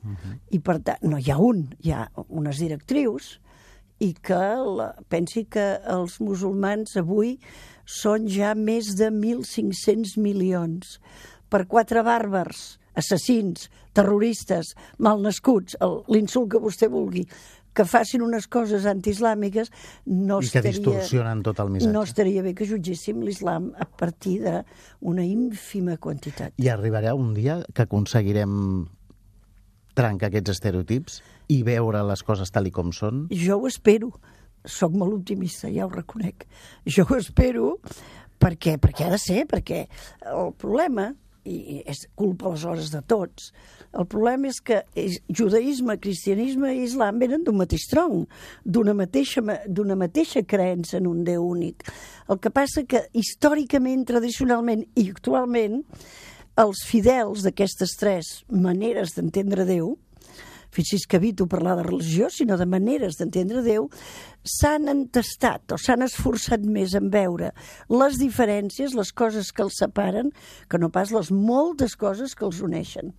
Uh 0.03 0.09
-huh. 0.09 0.37
I 0.51 0.59
per 0.59 0.79
tant, 0.79 1.01
no 1.03 1.17
hi 1.17 1.31
ha 1.31 1.37
un, 1.37 1.75
hi 1.81 1.91
ha 1.91 2.09
unes 2.27 2.57
directrius 2.57 3.39
i 3.99 4.13
que 4.13 4.55
la, 4.77 4.93
pensi 5.09 5.45
que 5.45 5.79
els 5.87 6.19
musulmans 6.19 6.95
avui 6.97 7.37
són 7.85 8.27
ja 8.27 8.53
més 8.55 8.95
de 8.95 9.09
1.500 9.11 10.17
milions 10.17 10.99
per 11.49 11.65
quatre 11.67 12.03
bàrbars, 12.05 12.79
assassins, 12.95 13.69
terroristes, 13.93 14.75
malnascuts, 14.97 15.75
l'insult 16.07 16.51
que 16.51 16.61
vostè 16.61 16.89
vulgui, 16.91 17.25
que 17.73 17.85
facin 17.85 18.23
unes 18.25 18.47
coses 18.51 18.85
antiislàmiques, 18.89 19.71
no 20.05 20.39
I 20.41 20.49
que 20.51 20.61
distorsionen 20.65 21.43
tot 21.45 21.59
el 21.63 21.69
missatge. 21.69 21.93
no 21.93 22.03
estaria 22.03 22.43
bé 22.43 22.53
que 22.57 22.67
jutgéssim 22.67 23.21
l'islam 23.23 23.71
a 23.79 23.85
partir 23.85 24.39
d'una 24.43 25.23
ínfima 25.23 25.97
quantitat. 25.97 26.53
I 26.57 26.69
arribarà 26.73 27.13
un 27.15 27.33
dia 27.33 27.61
que 27.73 27.85
aconseguirem 27.85 28.87
trencar 29.95 30.29
aquests 30.29 30.55
estereotips 30.55 31.21
i 31.49 31.61
veure 31.63 32.03
les 32.07 32.23
coses 32.23 32.51
tal 32.51 32.67
i 32.69 32.71
com 32.71 32.91
són? 32.95 33.27
Jo 33.31 33.59
ho 33.59 33.67
espero. 33.67 34.13
Soc 34.65 34.91
molt 34.91 35.13
optimista, 35.21 35.69
ja 35.71 35.85
ho 35.85 35.89
reconec. 35.89 36.45
Jo 36.85 37.05
ho 37.07 37.15
espero 37.15 37.77
perquè, 38.39 38.77
perquè 38.79 39.07
ha 39.07 39.13
de 39.13 39.19
ser, 39.21 39.45
perquè 39.47 39.85
el 40.27 40.53
problema 40.59 41.13
i 41.49 41.79
és 41.89 42.05
culpa 42.19 42.47
aleshores 42.49 42.91
de 42.93 43.01
tots. 43.09 43.51
El 43.97 44.05
problema 44.05 44.49
és 44.51 44.59
que 44.61 44.83
judaïsme, 45.33 45.97
cristianisme 46.01 46.75
i 46.75 46.83
islam 46.85 47.19
venen 47.21 47.43
d'un 47.45 47.57
mateix 47.57 47.87
tronc, 47.89 48.29
d'una 48.63 48.93
mateixa, 48.93 49.41
mateixa 49.97 50.45
creença 50.45 50.99
en 50.99 51.09
un 51.09 51.23
Déu 51.25 51.47
únic. 51.47 51.87
El 52.29 52.37
que 52.39 52.53
passa 52.53 52.85
que 52.85 53.07
històricament, 53.17 54.05
tradicionalment 54.05 54.85
i 54.95 55.09
actualment, 55.09 55.81
els 56.59 56.83
fidels 56.85 57.45
d'aquestes 57.45 57.95
tres 57.97 58.31
maneres 58.51 59.15
d'entendre 59.15 59.65
Déu 59.65 59.95
fixi's 60.71 61.05
que 61.09 61.17
evito 61.17 61.47
parlar 61.47 61.77
de 61.77 61.83
religió, 61.83 62.29
sinó 62.29 62.57
de 62.57 62.67
maneres 62.69 63.17
d'entendre 63.19 63.63
Déu, 63.65 63.89
s'han 64.43 64.89
entestat 64.91 65.73
o 65.73 65.79
s'han 65.81 66.05
esforçat 66.05 66.65
més 66.65 66.95
en 66.97 67.09
veure 67.13 67.51
les 67.89 68.19
diferències, 68.21 68.95
les 68.97 69.11
coses 69.11 69.51
que 69.51 69.65
els 69.65 69.79
separen, 69.81 70.31
que 70.69 70.79
no 70.81 70.91
pas 70.93 71.13
les 71.15 71.31
moltes 71.31 71.97
coses 71.99 72.35
que 72.35 72.45
els 72.47 72.61
uneixen. 72.65 73.13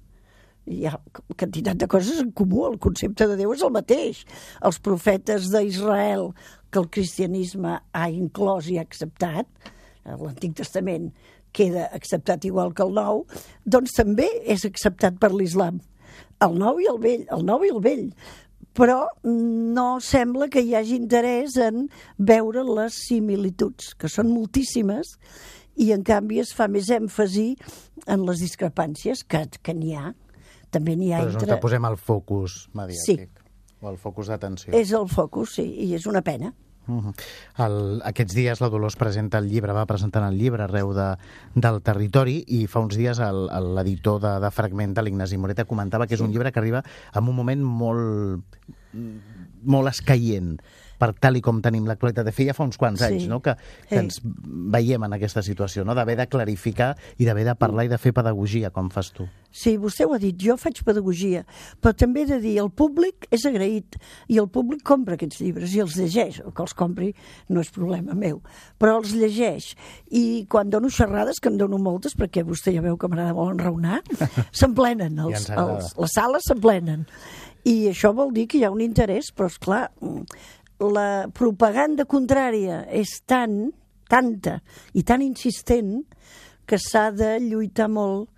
Hi 0.71 0.87
ha 0.87 0.95
quantitat 1.41 1.81
de 1.81 1.89
coses 1.91 2.21
en 2.23 2.31
comú, 2.37 2.67
el 2.69 2.79
concepte 2.79 3.27
de 3.27 3.37
Déu 3.41 3.55
és 3.57 3.65
el 3.67 3.75
mateix. 3.75 4.23
Els 4.63 4.79
profetes 4.79 5.49
d'Israel, 5.51 6.31
que 6.71 6.79
el 6.79 6.89
cristianisme 6.93 7.81
ha 7.81 8.09
inclòs 8.13 8.69
i 8.71 8.79
ha 8.79 8.87
acceptat, 8.87 9.49
l'Antic 10.05 10.55
Testament 10.61 11.11
queda 11.53 11.89
acceptat 11.97 12.45
igual 12.47 12.71
que 12.75 12.85
el 12.87 12.95
Nou, 12.95 13.25
doncs 13.67 13.97
també 13.97 14.29
és 14.47 14.65
acceptat 14.69 15.19
per 15.19 15.33
l'islam 15.35 15.81
el 16.45 16.57
nou 16.61 16.81
i 16.81 16.89
el 16.91 17.01
vell, 17.03 17.27
el 17.35 17.45
nou 17.47 17.67
i 17.67 17.73
el 17.73 17.83
vell. 17.85 18.07
Però 18.77 19.03
no 19.27 19.89
sembla 20.05 20.47
que 20.53 20.63
hi 20.63 20.77
hagi 20.79 20.95
interès 20.97 21.57
en 21.61 21.89
veure 22.17 22.63
les 22.69 23.01
similituds, 23.09 23.95
que 23.99 24.09
són 24.09 24.31
moltíssimes, 24.31 25.17
i 25.81 25.91
en 25.97 26.05
canvi 26.07 26.41
es 26.43 26.53
fa 26.55 26.69
més 26.71 26.91
èmfasi 26.95 27.49
en 28.07 28.25
les 28.29 28.43
discrepàncies, 28.45 29.25
que, 29.27 29.47
que 29.61 29.75
n'hi 29.75 29.97
ha. 29.99 30.15
També 30.71 30.95
n'hi 30.97 31.13
ha 31.13 31.25
Però 31.25 31.33
és 31.33 31.39
entre... 31.41 31.57
on 31.57 31.63
posem 31.65 31.87
el 31.89 31.99
focus 31.99 32.63
mediàtic. 32.79 33.27
Sí. 33.27 33.47
O 33.81 33.91
el 33.91 33.97
focus 33.99 34.29
d'atenció. 34.31 34.75
És 34.77 34.93
el 34.97 35.09
focus, 35.11 35.57
sí, 35.59 35.65
i 35.87 35.95
és 35.97 36.07
una 36.07 36.23
pena. 36.23 36.53
Uh 36.91 37.05
-huh. 37.05 37.15
el, 37.67 38.03
aquests 38.05 38.35
dies 38.35 38.61
la 38.61 38.69
Dolors 38.69 38.97
presenta 38.97 39.39
el 39.39 39.49
llibre, 39.49 39.73
va 39.73 39.87
presentant 39.87 40.27
el 40.27 40.39
llibre 40.39 40.65
arreu 40.65 40.93
de, 40.93 41.17
del 41.55 41.81
territori 41.83 42.45
i 42.49 42.67
fa 42.67 42.81
uns 42.81 42.97
dies 42.97 43.19
l'editor 43.19 44.21
de, 44.21 44.41
de 44.41 44.51
Fragmenta, 44.51 45.03
l'Ignasi 45.03 45.39
Moreta, 45.39 45.65
comentava 45.65 46.07
que 46.07 46.15
és 46.15 46.21
un 46.21 46.33
llibre 46.33 46.53
que 46.53 46.59
arriba 46.59 46.83
en 47.15 47.29
un 47.29 47.37
moment 47.37 47.63
molt, 47.63 48.43
molt 49.63 49.89
escaient 49.89 50.59
per 51.01 51.15
tal 51.17 51.39
i 51.39 51.43
com 51.45 51.63
tenim 51.65 51.87
l'actualitat. 51.89 52.27
De 52.29 52.33
fet, 52.37 52.51
ja 52.51 52.55
fa 52.57 52.67
uns 52.69 52.77
quants 52.81 53.01
anys 53.07 53.25
Sí. 53.25 53.29
no? 53.31 53.41
que, 53.41 53.55
que 53.89 53.97
ens 53.99 54.21
veiem 54.23 55.03
en 55.09 55.17
aquesta 55.17 55.43
situació, 55.43 55.83
no? 55.89 55.95
d'haver 55.97 56.19
de 56.21 56.27
clarificar 56.29 56.93
i 57.19 57.25
d'haver 57.27 57.47
de 57.49 57.55
parlar 57.59 57.87
i 57.89 57.93
de 57.93 57.99
fer 57.99 58.13
pedagogia, 58.17 58.71
com 58.71 58.91
fas 58.93 59.11
tu. 59.17 59.27
Sí, 59.51 59.73
vostè 59.83 60.05
ho 60.07 60.13
ha 60.15 60.19
dit, 60.23 60.37
jo 60.39 60.55
faig 60.61 60.79
pedagogia, 60.87 61.43
però 61.83 61.91
també 61.97 62.23
he 62.23 62.27
de 62.29 62.39
dir, 62.45 62.53
el 62.63 62.69
públic 62.71 63.27
és 63.35 63.43
agraït 63.49 63.97
i 64.31 64.39
el 64.39 64.47
públic 64.53 64.85
compra 64.87 65.17
aquests 65.19 65.41
llibres 65.43 65.73
i 65.75 65.81
els 65.83 65.97
llegeix, 65.99 66.39
o 66.47 66.53
que 66.55 66.63
els 66.63 66.77
compri 66.79 67.09
no 67.49 67.65
és 67.65 67.73
problema 67.75 68.15
meu, 68.15 68.39
però 68.79 69.01
els 69.01 69.11
llegeix. 69.17 69.73
I 70.15 70.45
quan 70.49 70.71
dono 70.71 70.87
xerrades, 70.93 71.41
que 71.43 71.51
en 71.51 71.59
dono 71.59 71.81
moltes, 71.83 72.15
perquè 72.15 72.45
vostè 72.47 72.77
ja 72.77 72.85
veu 72.85 72.95
que 73.01 73.09
m'agrada 73.11 73.35
molt 73.35 73.57
enraonar, 73.57 74.03
s'emplenen, 74.53 75.17
Ja 75.19 75.27
els, 75.33 75.51
agrada. 75.51 75.79
els, 75.81 75.95
les 75.99 76.15
sales 76.15 76.47
s'emplenen. 76.47 77.07
I 77.67 77.91
això 77.91 78.15
vol 78.17 78.31
dir 78.33 78.47
que 78.49 78.57
hi 78.61 78.65
ha 78.65 78.71
un 78.73 78.81
interès, 78.81 79.33
però 79.37 79.51
és 79.51 79.59
clar, 79.61 79.89
la 80.81 81.29
propaganda 81.37 82.07
contrària 82.09 82.85
és 82.89 83.21
tan, 83.29 83.71
tanta 84.09 84.61
i 84.97 85.05
tan 85.05 85.23
insistent 85.23 86.01
que 86.67 86.79
s'ha 86.81 87.11
de 87.13 87.37
lluitar 87.43 87.91
molt 87.91 88.31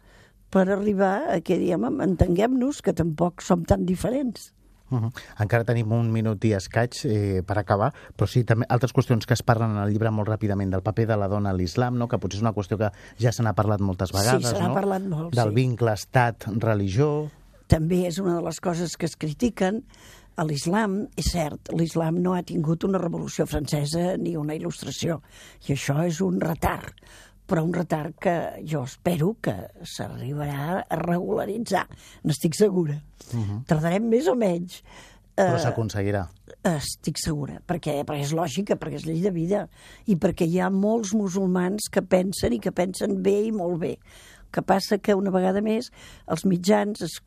per 0.53 0.67
arribar 0.69 1.15
a 1.33 1.39
que, 1.41 1.57
diguem, 1.61 2.01
entenguem-nos, 2.05 2.83
que 2.85 2.93
tampoc 2.97 3.45
som 3.45 3.65
tan 3.65 3.87
diferents. 3.89 4.51
Uh 4.93 5.01
-huh. 5.01 5.13
Encara 5.41 5.65
tenim 5.65 5.91
un 5.93 6.13
minut 6.13 6.45
i 6.45 6.53
escaig 6.53 6.93
eh, 7.05 7.43
per 7.47 7.59
acabar, 7.59 7.95
però 8.17 8.27
sí, 8.27 8.45
també 8.45 8.67
altres 8.69 8.93
qüestions 8.93 9.25
que 9.27 9.33
es 9.33 9.43
parlen 9.43 9.71
en 9.71 9.79
el 9.79 9.91
llibre 9.91 10.11
molt 10.11 10.29
ràpidament, 10.29 10.71
del 10.71 10.83
paper 10.83 11.07
de 11.07 11.17
la 11.17 11.29
dona 11.29 11.51
a 11.51 11.53
l'islam, 11.55 11.97
no? 11.97 12.09
que 12.09 12.19
potser 12.19 12.37
és 12.37 12.43
una 12.43 12.53
qüestió 12.53 12.77
que 12.77 12.91
ja 13.19 13.33
se 13.33 13.43
n'ha 13.43 13.55
parlat 13.55 13.81
moltes 13.81 14.13
vegades, 14.13 14.53
n'ha 14.53 14.69
no? 14.69 14.75
parlat 14.75 15.03
molt, 15.03 15.35
Del 15.35 15.49
sí. 15.49 15.55
vincle 15.55 15.93
estat-religió... 15.93 17.31
També 17.69 18.07
és 18.07 18.19
una 18.19 18.35
de 18.37 18.43
les 18.43 18.61
coses 18.61 18.99
que 18.99 19.07
es 19.07 19.17
critiquen. 19.17 19.85
A 20.37 20.47
l'islam, 20.49 21.03
és 21.21 21.29
cert, 21.35 21.73
l'islam 21.77 22.23
no 22.25 22.33
ha 22.33 22.43
tingut 22.43 22.85
una 22.89 23.01
revolució 23.03 23.45
francesa 23.47 24.17
ni 24.17 24.37
una 24.37 24.57
il·lustració, 24.57 25.21
i 25.69 25.75
això 25.77 26.01
és 26.07 26.23
un 26.25 26.41
retard 26.41 26.97
però 27.53 27.67
un 27.67 27.73
retard 27.75 28.15
que 28.17 28.33
jo 28.65 28.81
espero 28.87 29.35
que 29.45 29.53
s'arribarà 29.85 30.87
a 30.89 30.97
regularitzar, 30.97 31.83
n'estic 32.25 32.55
segura. 32.57 32.95
Uh 33.35 33.41
-huh. 33.41 33.65
Tardarem 33.67 34.09
més 34.09 34.27
o 34.27 34.35
menys. 34.35 34.83
Però 35.37 35.57
Eh, 35.57 35.61
s'aconseguirà. 35.61 36.27
Estic 36.63 37.17
segura, 37.19 37.61
perquè, 37.67 38.05
perquè 38.05 38.21
és 38.21 38.33
lògica, 38.33 38.77
perquè 38.77 38.95
és 39.01 39.07
llei 39.07 39.21
de 39.21 39.31
vida, 39.31 39.69
i 40.07 40.17
perquè 40.17 40.47
hi 40.47 40.61
ha 40.61 40.71
molts 40.71 41.15
musulmans 41.15 41.89
que 41.91 42.03
pensen 42.03 42.53
i 42.53 42.61
que 42.61 42.73
pensen 42.73 43.23
bé 43.23 43.47
i 43.47 43.53
molt 43.53 43.81
bé. 43.81 43.99
Que 44.53 44.63
passa 44.63 44.99
que 44.99 45.15
una 45.15 45.31
vegada 45.31 45.63
més 45.63 45.91
els 46.27 46.45
mitjans 46.45 47.01
es, 47.01 47.21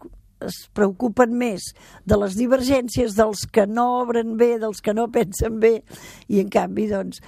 es 0.43 0.65
preocupen 0.75 1.35
més 1.37 1.71
de 2.05 2.17
les 2.19 2.35
divergències 2.35 3.15
dels 3.17 3.45
que 3.51 3.65
no 3.67 4.01
obren 4.01 4.35
bé, 4.37 4.55
dels 4.59 4.81
que 4.81 4.93
no 4.93 5.07
pensen 5.15 5.59
bé, 5.59 5.79
i 6.27 6.41
en 6.43 6.51
canvi, 6.53 6.89
doncs, 6.91 7.21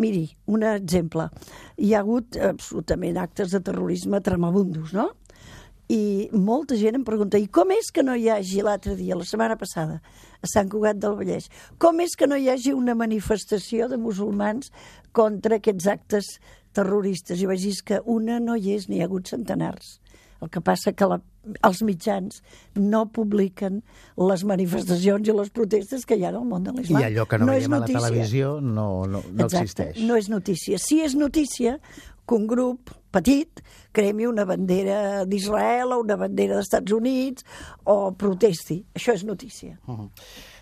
miri, 0.00 0.28
un 0.50 0.64
exemple. 0.66 1.28
Hi 1.78 1.94
ha 1.94 2.02
hagut 2.02 2.38
absolutament 2.38 3.18
actes 3.20 3.54
de 3.54 3.62
terrorisme 3.62 4.22
tremabundos, 4.24 4.94
no? 4.94 5.12
i 5.92 6.30
molta 6.32 6.78
gent 6.80 6.96
em 6.96 7.04
pregunta 7.04 7.36
i 7.36 7.46
com 7.52 7.68
és 7.74 7.90
que 7.92 8.02
no 8.02 8.14
hi 8.16 8.30
hagi 8.32 8.62
l'altre 8.64 8.94
dia, 8.96 9.16
la 9.18 9.26
setmana 9.28 9.56
passada, 9.60 9.98
a 10.40 10.48
Sant 10.48 10.70
Cugat 10.72 10.96
del 11.00 11.16
Vallès, 11.18 11.50
com 11.78 12.00
és 12.00 12.16
que 12.16 12.28
no 12.30 12.38
hi 12.40 12.48
hagi 12.48 12.72
una 12.72 12.94
manifestació 12.96 13.88
de 13.90 13.98
musulmans 14.00 14.72
contra 15.12 15.60
aquests 15.60 15.88
actes 15.92 16.30
terroristes? 16.72 17.42
I 17.42 17.46
vaig 17.46 17.60
dir 17.60 17.74
"És 17.76 17.82
que 17.82 18.00
una 18.04 18.40
no 18.40 18.56
hi 18.56 18.74
és, 18.74 18.88
n'hi 18.88 19.02
ha 19.02 19.04
hagut 19.04 19.28
centenars. 19.28 20.00
El 20.40 20.48
que 20.48 20.60
passa 20.60 20.92
que 20.92 21.06
la, 21.06 21.20
els 21.66 21.82
mitjans 21.84 22.40
no 22.78 23.04
publiquen 23.12 23.82
les 24.30 24.44
manifestacions 24.48 25.28
i 25.28 25.36
les 25.36 25.52
protestes 25.54 26.06
que 26.08 26.18
hi 26.18 26.24
ha 26.24 26.32
al 26.32 26.44
món 26.48 26.64
de 26.66 26.74
l'islam. 26.74 27.02
I 27.02 27.10
allò 27.10 27.28
que 27.28 27.38
no, 27.38 27.50
és 27.52 27.64
veiem 27.64 27.76
a 27.76 27.82
la 27.84 27.90
televisió 27.90 28.56
no, 28.60 28.88
no, 29.06 29.22
no 29.30 29.48
Exacte, 29.48 29.90
existeix. 29.90 30.02
no 30.08 30.18
és 30.20 30.30
notícia. 30.32 30.80
Sí 30.82 31.00
és 31.04 31.16
notícia 31.18 31.78
que 32.24 32.36
un 32.38 32.46
grup 32.48 32.94
petit 33.14 33.60
cremi 33.94 34.26
una 34.26 34.46
bandera 34.48 35.24
d'Israel 35.28 35.92
o 35.94 36.00
una 36.02 36.16
bandera 36.18 36.56
dels 36.56 36.66
Estats 36.66 36.92
Units 36.96 37.46
o 37.84 38.12
protesti. 38.18 38.80
Això 38.96 39.14
és 39.14 39.24
notícia. 39.24 39.78
Uh 39.86 39.98
-huh. 39.98 40.10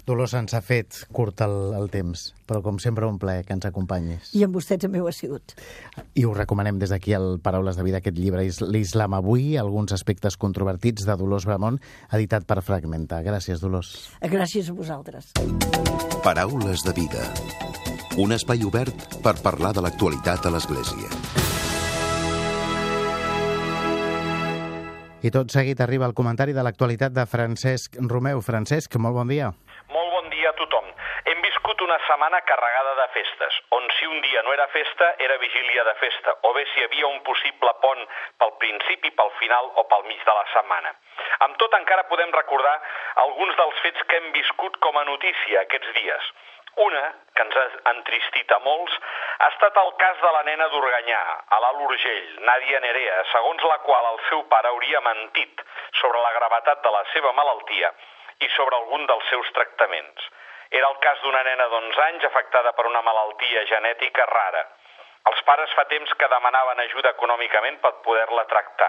Dolors, 0.04 0.32
ens 0.35 0.50
ha 0.54 0.61
fet 0.66 0.97
curt 1.14 1.44
el, 1.44 1.52
el 1.78 1.85
temps, 1.92 2.32
però 2.50 2.59
com 2.64 2.80
sempre 2.82 3.06
un 3.06 3.21
plaer 3.23 3.44
que 3.47 3.54
ens 3.54 3.68
acompanyis. 3.68 4.32
I 4.35 4.42
amb 4.42 4.56
vostè 4.59 4.75
també 4.82 4.99
ho 4.99 5.06
ha 5.06 5.12
sigut. 5.14 5.54
I 6.18 6.25
us 6.26 6.35
recomanem 6.37 6.80
des 6.80 6.90
d'aquí 6.90 7.14
al 7.14 7.37
Paraules 7.42 7.78
de 7.78 7.85
Vida 7.87 8.00
aquest 8.02 8.18
llibre, 8.18 8.42
Is- 8.44 8.59
l'Islam 8.66 9.14
avui, 9.14 9.52
alguns 9.62 9.94
aspectes 9.94 10.35
controvertits 10.37 11.06
de 11.06 11.14
Dolors 11.21 11.47
Bramont, 11.47 11.78
editat 12.11 12.49
per 12.50 12.59
Fragmenta. 12.66 13.23
Gràcies, 13.23 13.62
Dolors. 13.62 13.94
Gràcies 14.26 14.73
a 14.73 14.75
vosaltres. 14.75 15.30
Paraules 16.26 16.82
de 16.82 16.97
vida. 16.99 17.23
Un 18.18 18.35
espai 18.35 18.66
obert 18.66 19.06
per 19.23 19.37
parlar 19.40 19.71
de 19.73 19.87
l'actualitat 19.87 20.50
a 20.50 20.50
l'Església. 20.50 21.14
I 25.23 25.30
tot 25.30 25.52
seguit 25.54 25.78
arriba 25.80 26.09
el 26.11 26.14
comentari 26.18 26.50
de 26.52 26.62
l'actualitat 26.66 27.12
de 27.14 27.23
Francesc 27.30 27.94
Romeu. 28.11 28.40
Francesc, 28.42 28.97
molt 28.99 29.14
bon 29.14 29.28
dia. 29.30 29.52
Molt 29.92 30.11
bon 30.16 30.26
dia 30.35 30.50
a 30.50 30.56
tothom. 30.59 30.88
Hem 31.30 31.38
viscut 31.47 31.72
una 31.83 31.99
setmana 32.07 32.41
carregada 32.49 32.95
de 33.01 33.07
festes, 33.17 33.59
on 33.71 33.89
si 33.99 34.07
un 34.07 34.21
dia 34.23 34.43
no 34.43 34.53
era 34.53 34.67
festa, 34.69 35.15
era 35.19 35.37
vigília 35.39 35.85
de 35.85 35.95
festa, 36.01 36.37
o 36.43 36.53
bé 36.55 36.65
si 36.73 36.81
hi 36.81 36.85
havia 36.87 37.11
un 37.11 37.21
possible 37.27 37.73
pont 37.83 38.07
pel 38.39 38.55
principi, 38.62 39.11
pel 39.11 39.31
final 39.41 39.71
o 39.83 39.85
pel 39.91 40.07
mig 40.09 40.23
de 40.25 40.37
la 40.39 40.47
setmana. 40.55 40.95
Amb 41.47 41.59
tot, 41.59 41.75
encara 41.81 42.07
podem 42.11 42.33
recordar 42.33 42.75
alguns 43.27 43.57
dels 43.57 43.83
fets 43.85 44.09
que 44.09 44.21
hem 44.21 44.33
viscut 44.39 44.79
com 44.87 44.99
a 44.99 45.05
notícia 45.11 45.62
aquests 45.67 45.95
dies. 45.99 46.33
Una, 46.83 47.03
que 47.37 47.45
ens 47.45 47.57
ha 47.61 47.65
entristit 47.91 48.53
a 48.55 48.59
molts, 48.65 48.95
ha 49.45 49.49
estat 49.53 49.77
el 49.83 49.91
cas 50.01 50.23
de 50.23 50.31
la 50.33 50.45
nena 50.47 50.69
d'Organyà, 50.73 51.21
a 51.53 51.59
l'Alt 51.61 51.83
Urgell, 51.85 52.31
Nàdia 52.49 52.81
Nerea, 52.81 53.19
segons 53.33 53.67
la 53.69 53.77
qual 53.85 54.09
el 54.12 54.23
seu 54.31 54.47
pare 54.55 54.71
hauria 54.71 55.03
mentit 55.05 55.67
sobre 56.01 56.23
la 56.23 56.33
gravetat 56.39 56.81
de 56.87 56.95
la 56.95 57.05
seva 57.12 57.35
malaltia 57.37 57.93
i 58.41 58.49
sobre 58.57 58.79
algun 58.79 59.05
dels 59.11 59.29
seus 59.35 59.53
tractaments. 59.59 60.31
Era 60.73 60.88
el 60.88 60.99
cas 61.05 61.21
d'una 61.21 61.43
nena 61.45 61.67
d'11 61.69 62.02
anys 62.07 62.25
afectada 62.25 62.73
per 62.73 62.87
una 62.88 63.02
malaltia 63.05 63.64
genètica 63.69 64.25
rara. 64.31 64.62
Els 65.31 65.43
pares 65.49 65.73
fa 65.79 65.85
temps 65.91 66.14
que 66.19 66.29
demanaven 66.33 66.81
ajuda 66.85 67.12
econòmicament 67.12 67.76
per 67.83 67.93
poder-la 68.07 68.45
tractar. 68.52 68.88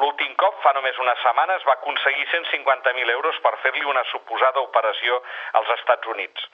L'últim 0.00 0.32
cop, 0.40 0.56
fa 0.62 0.72
només 0.72 0.98
unes 1.04 1.20
setmanes, 1.22 1.66
va 1.68 1.74
aconseguir 1.76 2.24
150.000 2.30 3.12
euros 3.16 3.40
per 3.44 3.52
fer-li 3.64 3.84
una 3.92 4.04
suposada 4.10 4.64
operació 4.64 5.20
als 5.60 5.74
Estats 5.76 6.08
Units. 6.14 6.48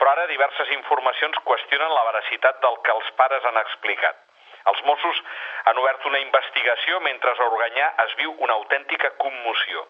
Però 0.00 0.10
ara 0.10 0.26
diverses 0.26 0.74
informacions 0.74 1.38
qüestionen 1.46 1.94
la 1.94 2.04
veracitat 2.10 2.60
del 2.66 2.76
que 2.82 2.96
els 2.96 3.14
pares 3.20 3.46
han 3.46 3.62
explicat. 3.62 4.18
Els 4.72 4.82
Mossos 4.90 5.22
han 5.70 5.78
obert 5.80 6.04
una 6.10 6.20
investigació 6.20 7.00
mentre 7.06 7.30
a 7.30 7.46
Organyà 7.46 7.92
es 8.04 8.18
viu 8.18 8.34
una 8.46 8.58
autèntica 8.58 9.14
commoció. 9.22 9.86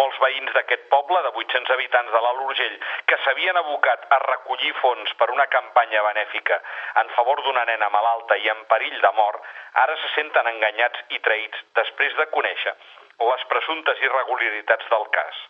Molts 0.00 0.18
veïns 0.24 0.52
d'aquest 0.56 0.86
poble, 0.92 1.18
de 1.26 1.30
800 1.36 1.72
habitants 1.74 2.12
de 2.14 2.20
l'Alt 2.24 2.44
Urgell, 2.46 2.76
que 3.10 3.18
s'havien 3.24 3.58
abocat 3.60 4.06
a 4.16 4.18
recollir 4.24 4.72
fons 4.80 5.12
per 5.20 5.28
una 5.34 5.46
campanya 5.52 6.02
benèfica 6.06 6.58
en 7.02 7.12
favor 7.16 7.42
d'una 7.44 7.64
nena 7.68 7.90
malalta 7.92 8.38
i 8.40 8.48
en 8.54 8.64
perill 8.72 8.98
de 9.04 9.12
mort, 9.18 9.44
ara 9.84 9.96
se 10.00 10.12
senten 10.14 10.48
enganyats 10.54 11.04
i 11.16 11.20
traïts 11.28 11.64
després 11.80 12.16
de 12.20 12.28
conèixer 12.36 12.74
les 13.22 13.44
presumptes 13.50 14.00
irregularitats 14.02 14.88
del 14.90 15.04
cas. 15.16 15.42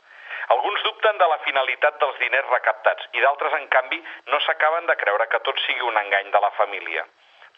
Alguns 0.57 0.83
dubten 0.83 1.19
de 1.19 1.29
la 1.31 1.39
finalitat 1.47 1.99
dels 2.03 2.19
diners 2.21 2.49
recaptats 2.51 3.07
i 3.17 3.23
d'altres, 3.25 3.55
en 3.59 3.69
canvi, 3.69 4.03
no 4.27 4.41
s'acaben 4.41 4.91
de 4.91 4.97
creure 5.05 5.29
que 5.31 5.41
tot 5.47 5.61
sigui 5.67 5.87
un 5.87 6.01
engany 6.03 6.31
de 6.35 6.41
la 6.45 6.51
família. 6.59 7.07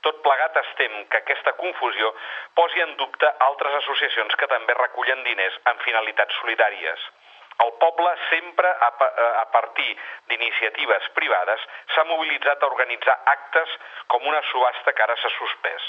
Tot 0.05 0.21
plegat 0.25 0.57
es 0.61 0.71
tem 0.79 0.97
que 1.09 1.21
aquesta 1.23 1.55
confusió 1.61 2.11
posi 2.59 2.83
en 2.85 2.97
dubte 3.01 3.29
altres 3.49 3.77
associacions 3.83 4.35
que 4.41 4.49
també 4.53 4.77
recullen 4.77 5.23
diners 5.29 5.61
amb 5.73 5.85
finalitats 5.87 6.41
solidàries. 6.43 7.07
El 7.65 7.71
poble 7.81 8.11
sempre, 8.29 8.71
a, 8.87 9.45
partir 9.55 9.91
d'iniciatives 10.31 11.07
privades, 11.19 11.67
s'ha 11.95 12.05
mobilitzat 12.09 12.63
a 12.63 12.71
organitzar 12.73 13.15
actes 13.33 13.77
com 14.11 14.27
una 14.27 14.43
subhasta 14.51 14.93
que 14.93 15.05
ara 15.07 15.17
s'ha 15.23 15.31
suspès. 15.39 15.87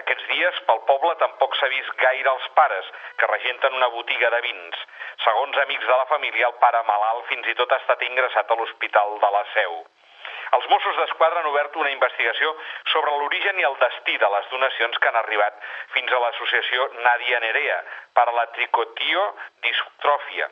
Aquests 0.00 0.28
dies, 0.30 0.60
pel 0.66 0.80
poble 0.88 1.12
tampoc 1.20 1.54
s'ha 1.58 1.68
vist 1.68 1.96
gaire 2.00 2.30
els 2.32 2.46
pares, 2.58 2.86
que 3.20 3.28
regenten 3.28 3.76
una 3.76 3.90
botiga 3.92 4.30
de 4.32 4.40
vins. 4.46 4.84
Segons 5.24 5.58
amics 5.66 5.86
de 5.86 5.96
la 6.00 6.08
família, 6.14 6.48
el 6.48 6.60
pare 6.64 6.80
malalt 6.88 7.28
fins 7.28 7.50
i 7.52 7.58
tot 7.60 7.72
ha 7.72 7.82
estat 7.84 8.06
ingressat 8.08 8.50
a 8.50 8.56
l'Hospital 8.56 9.18
de 9.26 9.32
la 9.36 9.44
Seu. 9.52 9.82
Els 10.56 10.66
Mossos 10.68 10.96
d'Esquadra 11.00 11.40
han 11.40 11.48
obert 11.48 11.76
una 11.80 11.90
investigació 11.94 12.50
sobre 12.92 13.12
l'origen 13.20 13.60
i 13.60 13.64
el 13.68 13.76
destí 13.80 14.16
de 14.20 14.28
les 14.34 14.48
donacions 14.50 14.98
que 14.98 15.08
han 15.08 15.20
arribat 15.20 15.62
fins 15.94 16.12
a 16.12 16.20
l'associació 16.24 16.88
Nadia 17.06 17.40
Nerea 17.44 17.78
per 18.18 18.26
a 18.28 18.34
la 18.36 18.44
tricotio 18.56 19.24
distròfia. 19.68 20.50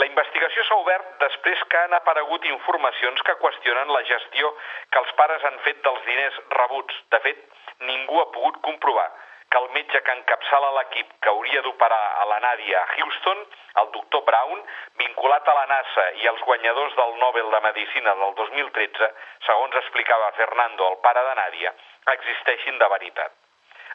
La 0.00 0.06
investigació 0.08 0.64
s'ha 0.64 0.78
obert 0.80 1.18
després 1.20 1.64
que 1.68 1.82
han 1.82 1.92
aparegut 1.98 2.46
informacions 2.48 3.20
que 3.26 3.36
qüestionen 3.42 3.92
la 3.92 4.04
gestió 4.08 4.54
que 4.88 5.02
els 5.02 5.12
pares 5.20 5.44
han 5.44 5.58
fet 5.66 5.82
dels 5.84 6.06
diners 6.08 6.40
rebuts. 6.56 7.02
De 7.12 7.20
fet, 7.26 7.44
ningú 7.90 8.22
ha 8.22 8.30
pogut 8.32 8.56
comprovar 8.64 9.10
que 9.52 9.60
el 9.60 9.68
metge 9.76 10.00
que 10.00 10.12
encapçala 10.16 10.70
l'equip 10.78 11.10
que 11.20 11.28
hauria 11.28 11.60
d'operar 11.64 12.04
a 12.22 12.24
la 12.30 12.38
Nàdia 12.40 12.78
a 12.80 12.86
Houston, 12.96 13.42
el 13.82 13.90
doctor 13.96 14.22
Brown, 14.28 14.62
vinculat 15.00 15.48
a 15.48 15.56
la 15.58 15.66
NASA 15.72 16.06
i 16.22 16.28
als 16.30 16.40
guanyadors 16.48 16.96
del 16.96 17.12
Nobel 17.20 17.50
de 17.52 17.60
Medicina 17.66 18.14
del 18.22 18.34
2013, 18.38 19.10
segons 19.48 19.76
explicava 19.82 20.32
Fernando, 20.38 20.88
el 20.88 20.98
pare 21.04 21.24
de 21.28 21.34
Nàdia, 21.40 21.74
existeixin 22.14 22.80
de 22.80 22.88
veritat. 22.94 23.36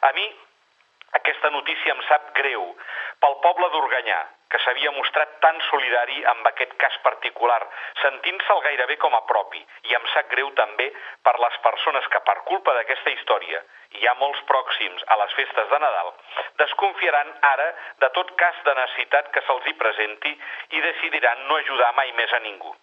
A 0.06 0.12
mi, 0.14 0.28
aquesta 1.16 1.50
notícia 1.50 1.92
em 1.94 2.02
sap 2.08 2.32
greu 2.36 2.64
pel 3.22 3.36
poble 3.44 3.68
d'Organyà, 3.72 4.18
que 4.52 4.58
s'havia 4.64 4.92
mostrat 4.96 5.32
tan 5.44 5.58
solidari 5.68 6.18
amb 6.32 6.46
aquest 6.50 6.74
cas 6.80 6.96
particular, 7.04 7.58
sentint-se'l 8.02 8.62
gairebé 8.66 8.96
com 9.02 9.14
a 9.16 9.22
propi, 9.28 9.60
i 9.90 9.96
em 9.98 10.06
sap 10.14 10.28
greu 10.32 10.50
també 10.60 10.88
per 11.24 11.34
les 11.44 11.56
persones 11.64 12.08
que 12.12 12.20
per 12.28 12.36
culpa 12.50 12.74
d'aquesta 12.76 13.12
història, 13.16 13.62
hi 13.98 14.08
ha 14.08 14.16
molts 14.20 14.40
pròxims 14.50 15.04
a 15.08 15.18
les 15.22 15.36
festes 15.40 15.70
de 15.72 15.80
Nadal, 15.84 16.12
desconfiaran 16.62 17.32
ara 17.52 17.70
de 18.04 18.10
tot 18.18 18.34
cas 18.40 18.60
de 18.64 18.76
necessitat 18.80 19.32
que 19.32 19.44
se'ls 19.46 19.68
hi 19.68 19.76
presenti 19.80 20.34
i 20.76 20.84
decidiran 20.84 21.46
no 21.48 21.56
ajudar 21.62 21.94
mai 21.96 22.12
més 22.20 22.32
a 22.32 22.44
ningú. 22.44 22.74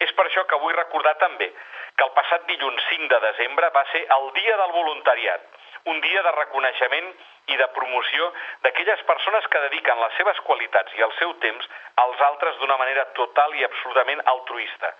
És 0.00 0.12
per 0.12 0.26
això 0.26 0.44
que 0.48 0.58
vull 0.60 0.76
recordar 0.76 1.14
també 1.20 1.48
que 1.96 2.04
el 2.04 2.12
passat 2.16 2.44
dilluns 2.48 2.88
5 2.90 3.08
de 3.12 3.20
desembre 3.30 3.70
va 3.76 3.84
ser 3.92 4.02
el 4.16 4.26
Dia 4.36 4.56
del 4.60 4.74
Voluntariat, 4.76 5.46
un 5.92 6.00
dia 6.00 6.22
de 6.22 6.32
reconeixement 6.36 7.08
i 7.52 7.56
de 7.56 7.66
promoció 7.78 8.28
d'aquelles 8.64 9.02
persones 9.08 9.46
que 9.52 9.62
dediquen 9.66 10.00
les 10.02 10.16
seves 10.18 10.40
qualitats 10.48 10.94
i 10.98 11.04
el 11.06 11.12
seu 11.18 11.34
temps 11.44 11.68
als 12.04 12.22
altres 12.28 12.58
d'una 12.60 12.78
manera 12.80 13.04
total 13.18 13.54
i 13.54 13.64
absolutament 13.64 14.22
altruista. 14.34 14.92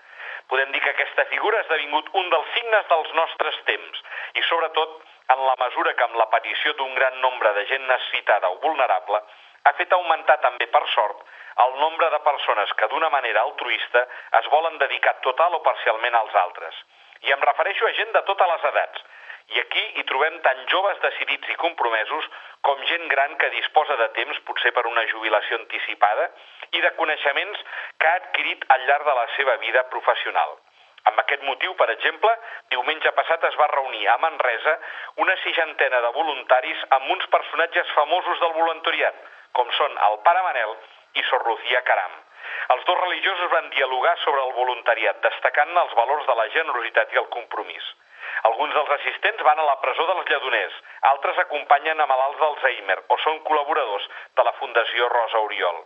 Podem 0.47 0.71
dir 0.71 0.81
que 0.81 0.93
aquesta 0.93 1.25
figura 1.31 1.57
ha 1.59 1.65
esdevingut 1.65 2.07
un 2.21 2.29
dels 2.31 2.53
signes 2.55 2.87
dels 2.91 3.13
nostres 3.19 3.57
temps 3.67 4.03
i, 4.33 4.43
sobretot, 4.47 5.01
en 5.35 5.43
la 5.43 5.57
mesura 5.59 5.93
que 5.93 6.05
amb 6.07 6.15
l'aparició 6.15 6.73
d'un 6.77 6.95
gran 6.95 7.19
nombre 7.21 7.51
de 7.57 7.65
gent 7.71 7.83
necessitada 7.87 8.49
o 8.53 8.61
vulnerable 8.63 9.19
ha 9.67 9.73
fet 9.75 9.91
augmentar 9.91 10.37
també, 10.39 10.69
per 10.71 10.83
sort, 10.93 11.25
el 11.65 11.75
nombre 11.81 12.09
de 12.13 12.19
persones 12.23 12.71
que 12.79 12.87
d'una 12.87 13.09
manera 13.09 13.43
altruista 13.43 14.05
es 14.39 14.47
volen 14.53 14.77
dedicar 14.77 15.17
total 15.25 15.57
o 15.57 15.63
parcialment 15.65 16.15
als 16.15 16.35
altres. 16.45 16.79
I 17.27 17.33
em 17.33 17.43
refereixo 17.43 17.87
a 17.87 17.95
gent 17.97 18.13
de 18.13 18.21
totes 18.29 18.51
les 18.53 18.67
edats, 18.71 19.03
i 19.55 19.59
aquí 19.63 19.83
hi 19.95 20.03
trobem 20.09 20.39
tant 20.45 20.63
joves 20.71 20.99
decidits 21.03 21.49
i 21.53 21.57
compromesos 21.61 22.29
com 22.67 22.81
gent 22.91 23.05
gran 23.13 23.35
que 23.41 23.49
disposa 23.53 23.95
de 24.01 24.07
temps, 24.17 24.39
potser 24.49 24.73
per 24.75 24.85
una 24.89 25.05
jubilació 25.11 25.59
anticipada, 25.61 26.29
i 26.75 26.81
de 26.83 26.91
coneixements 26.97 27.61
que 27.97 28.09
ha 28.09 28.17
adquirit 28.21 28.65
al 28.75 28.83
llarg 28.89 29.07
de 29.07 29.15
la 29.19 29.27
seva 29.35 29.55
vida 29.63 29.83
professional. 29.93 30.57
Amb 31.07 31.21
aquest 31.23 31.43
motiu, 31.47 31.73
per 31.79 31.87
exemple, 31.93 32.31
diumenge 32.73 33.11
passat 33.15 33.43
es 33.47 33.55
va 33.61 33.69
reunir 33.71 34.07
a 34.11 34.17
Manresa 34.23 34.73
una 35.23 35.35
seixantena 35.43 36.01
de 36.03 36.11
voluntaris 36.17 36.83
amb 36.97 37.13
uns 37.15 37.27
personatges 37.35 37.93
famosos 37.95 38.41
del 38.43 38.55
voluntariat, 38.57 39.21
com 39.59 39.71
són 39.77 39.95
el 40.09 40.19
Pare 40.25 40.41
Manel 40.49 40.75
i 41.15 41.23
Sor 41.29 41.47
Lucía 41.47 41.81
Caram. 41.87 42.17
Els 42.75 42.83
dos 42.89 42.99
religiosos 42.99 43.53
van 43.53 43.69
dialogar 43.77 44.17
sobre 44.25 44.43
el 44.43 44.53
voluntariat, 44.59 45.23
destacant 45.23 45.71
els 45.83 45.95
valors 46.01 46.27
de 46.27 46.35
la 46.41 46.49
generositat 46.57 47.15
i 47.15 47.23
el 47.23 47.31
compromís. 47.37 47.87
Alguns 48.43 48.73
dels 48.73 48.89
assistents 48.99 49.43
van 49.43 49.59
a 49.59 49.65
la 49.65 49.77
presó 49.81 50.05
dels 50.07 50.29
lledoners, 50.29 50.79
altres 51.11 51.37
acompanyen 51.43 52.01
a 52.01 52.07
malalts 52.09 52.39
d'Alzheimer 52.41 52.97
o 53.07 53.17
són 53.23 53.39
col·laboradors 53.47 54.07
de 54.37 54.45
la 54.47 54.53
Fundació 54.61 55.09
Rosa 55.09 55.43
Oriol. 55.49 55.83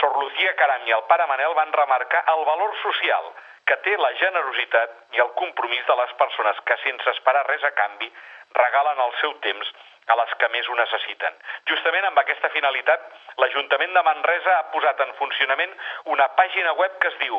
Sor 0.00 0.16
Lucía 0.18 0.54
Caram 0.56 0.86
i 0.88 0.94
el 0.96 1.04
pare 1.08 1.26
Manel 1.28 1.54
van 1.54 1.72
remarcar 1.72 2.24
el 2.34 2.44
valor 2.48 2.74
social 2.82 3.32
que 3.68 3.76
té 3.84 3.96
la 3.96 4.12
generositat 4.20 5.16
i 5.16 5.22
el 5.24 5.32
compromís 5.38 5.84
de 5.86 5.96
les 6.00 6.12
persones 6.20 6.60
que, 6.66 6.76
sense 6.82 7.10
esperar 7.14 7.44
res 7.46 7.64
a 7.64 7.72
canvi, 7.78 8.08
regalen 8.58 9.00
el 9.06 9.12
seu 9.20 9.34
temps 9.44 9.72
a 10.12 10.16
les 10.18 10.32
que 10.40 10.48
més 10.54 10.68
ho 10.68 10.78
necessiten. 10.78 11.36
Justament 11.70 12.08
amb 12.08 12.18
aquesta 12.22 12.50
finalitat, 12.54 13.04
l'Ajuntament 13.38 13.94
de 13.94 14.02
Manresa 14.08 14.56
ha 14.58 14.66
posat 14.72 15.04
en 15.04 15.14
funcionament 15.20 15.76
una 16.16 16.26
pàgina 16.40 16.74
web 16.80 16.98
que 16.98 17.12
es 17.12 17.20
diu 17.22 17.38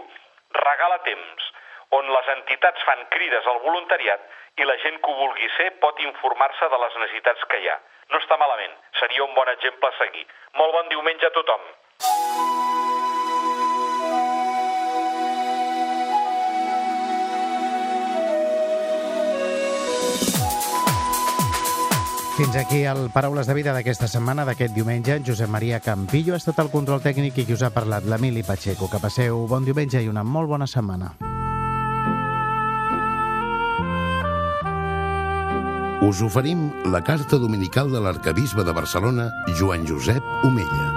Regala 0.60 1.02
Temps, 1.08 1.52
on 1.98 2.08
les 2.10 2.30
entitats 2.38 2.86
fan 2.88 3.04
crides 3.14 3.48
al 3.50 3.60
voluntariat 3.66 4.24
i 4.58 4.66
la 4.70 4.78
gent 4.84 5.00
que 5.02 5.12
ho 5.12 5.18
vulgui 5.18 5.50
ser 5.58 5.72
pot 5.82 6.00
informar-se 6.06 6.70
de 6.70 6.82
les 6.86 7.00
necessitats 7.04 7.48
que 7.50 7.62
hi 7.62 7.70
ha. 7.70 7.80
No 8.14 8.22
està 8.22 8.38
malament, 8.38 8.76
seria 9.00 9.26
un 9.26 9.34
bon 9.38 9.50
exemple 9.56 9.90
a 9.90 9.98
seguir. 10.02 10.28
Molt 10.60 10.76
bon 10.78 10.92
diumenge 10.94 11.30
a 11.30 11.34
tothom. 11.34 11.72
Fins 22.34 22.56
aquí 22.58 22.82
el 22.90 23.12
Paraules 23.14 23.46
de 23.46 23.54
Vida 23.54 23.74
d'aquesta 23.76 24.08
setmana, 24.10 24.46
d'aquest 24.46 24.74
diumenge. 24.74 25.20
Josep 25.26 25.50
Maria 25.54 25.80
Campillo 25.80 26.34
ha 26.34 26.42
estat 26.42 26.64
el 26.66 26.72
control 26.74 27.02
tècnic 27.02 27.38
i 27.38 27.46
qui 27.46 27.54
us 27.54 27.62
ha 27.62 27.74
parlat, 27.74 28.10
l'Emili 28.10 28.42
Pacheco. 28.46 28.90
Que 28.90 29.02
passeu 29.02 29.46
bon 29.50 29.66
diumenge 29.66 30.02
i 30.02 30.10
una 30.10 30.26
molt 30.26 30.50
bona 30.50 30.68
setmana. 30.68 31.14
Us 36.04 36.20
oferim 36.20 36.66
la 36.92 37.00
carta 37.00 37.38
dominical 37.40 37.88
de 37.88 38.00
l'arcabisbe 38.04 38.66
de 38.68 38.74
Barcelona, 38.76 39.30
Joan 39.56 39.86
Josep 39.88 40.26
Omella. 40.44 40.88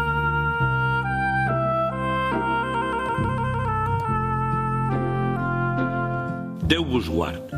Déu 6.66 6.82
vos 6.90 7.06
guard. 7.06 7.54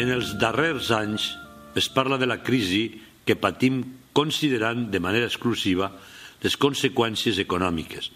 En 0.00 0.08
els 0.14 0.30
darrers 0.40 0.88
anys 0.96 1.26
es 1.76 1.90
parla 1.92 2.16
de 2.16 2.30
la 2.30 2.38
crisi 2.40 2.86
que 3.28 3.36
patim 3.36 3.82
considerant 4.16 4.86
de 4.88 5.02
manera 5.04 5.28
exclusiva 5.28 5.90
les 6.40 6.56
conseqüències 6.56 7.42
econòmiques, 7.44 8.08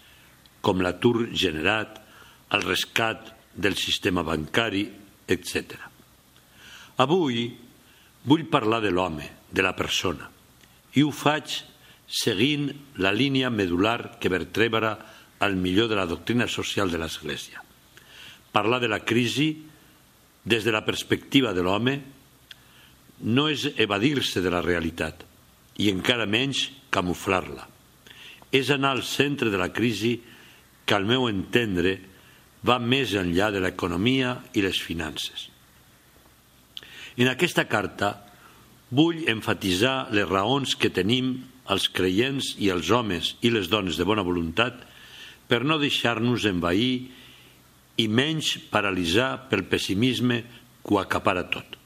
com 0.65 0.81
l'atur 0.81 1.27
generat, 1.37 2.01
el 2.49 2.65
rescat 2.65 3.29
del 3.53 3.77
sistema 3.77 4.25
bancari, 4.25 4.87
etc. 5.29 5.77
Avui 7.05 7.45
vull 8.25 8.47
parlar 8.49 8.81
de 8.81 8.91
l'home, 8.91 9.29
de 9.51 9.63
la 9.63 9.75
persona, 9.77 10.29
i 10.95 11.03
ho 11.03 11.11
faig 11.13 11.61
seguint 12.05 12.69
la 13.01 13.13
línia 13.13 13.49
medular 13.49 14.17
que 14.19 14.29
vertebra 14.29 14.95
al 15.39 15.55
millor 15.55 15.89
de 15.89 15.97
la 15.99 16.07
doctrina 16.09 16.47
social 16.47 16.91
de 16.91 16.99
l'Església. 17.01 17.61
Parlar 18.51 18.79
de 18.81 18.89
la 18.89 19.03
crisi 19.03 19.49
des 20.45 20.63
de 20.63 20.71
la 20.71 20.85
perspectiva 20.85 21.53
de 21.53 21.63
l'home 21.65 21.95
no 23.25 23.47
és 23.49 23.65
evadir-se 23.77 24.41
de 24.41 24.51
la 24.51 24.61
realitat 24.61 25.25
i 25.81 25.89
encara 25.91 26.27
menys 26.29 26.69
camuflar-la. 26.93 27.67
És 28.51 28.69
anar 28.71 28.93
al 28.95 29.03
centre 29.03 29.51
de 29.51 29.59
la 29.59 29.71
crisi 29.73 30.15
que 30.85 30.95
al 30.95 31.07
meu 31.09 31.27
entendre 31.27 31.97
va 32.65 32.77
més 32.79 33.13
enllà 33.17 33.51
de 33.51 33.61
l'economia 33.61 34.37
i 34.53 34.63
les 34.63 34.79
finances. 34.81 35.49
En 37.15 37.29
aquesta 37.31 37.63
carta 37.71 38.11
vull 38.91 39.23
enfatitzar 39.31 40.11
les 40.15 40.27
raons 40.27 40.75
que 40.75 40.91
tenim 40.91 41.37
els 41.71 41.87
creients 41.89 42.53
i 42.61 42.69
els 42.73 42.91
homes 42.91 43.35
i 43.41 43.51
les 43.53 43.69
dones 43.71 43.97
de 43.97 44.05
bona 44.05 44.25
voluntat 44.25 44.83
per 45.47 45.63
no 45.63 45.79
deixar-nos 45.81 46.45
envair 46.49 47.07
i 48.01 48.07
menys 48.11 48.57
paralitzar 48.71 49.47
pel 49.49 49.63
pessimisme 49.71 50.41
que 50.83 50.93
ho 50.93 50.99
acapara 50.99 51.45
tot. 51.49 51.79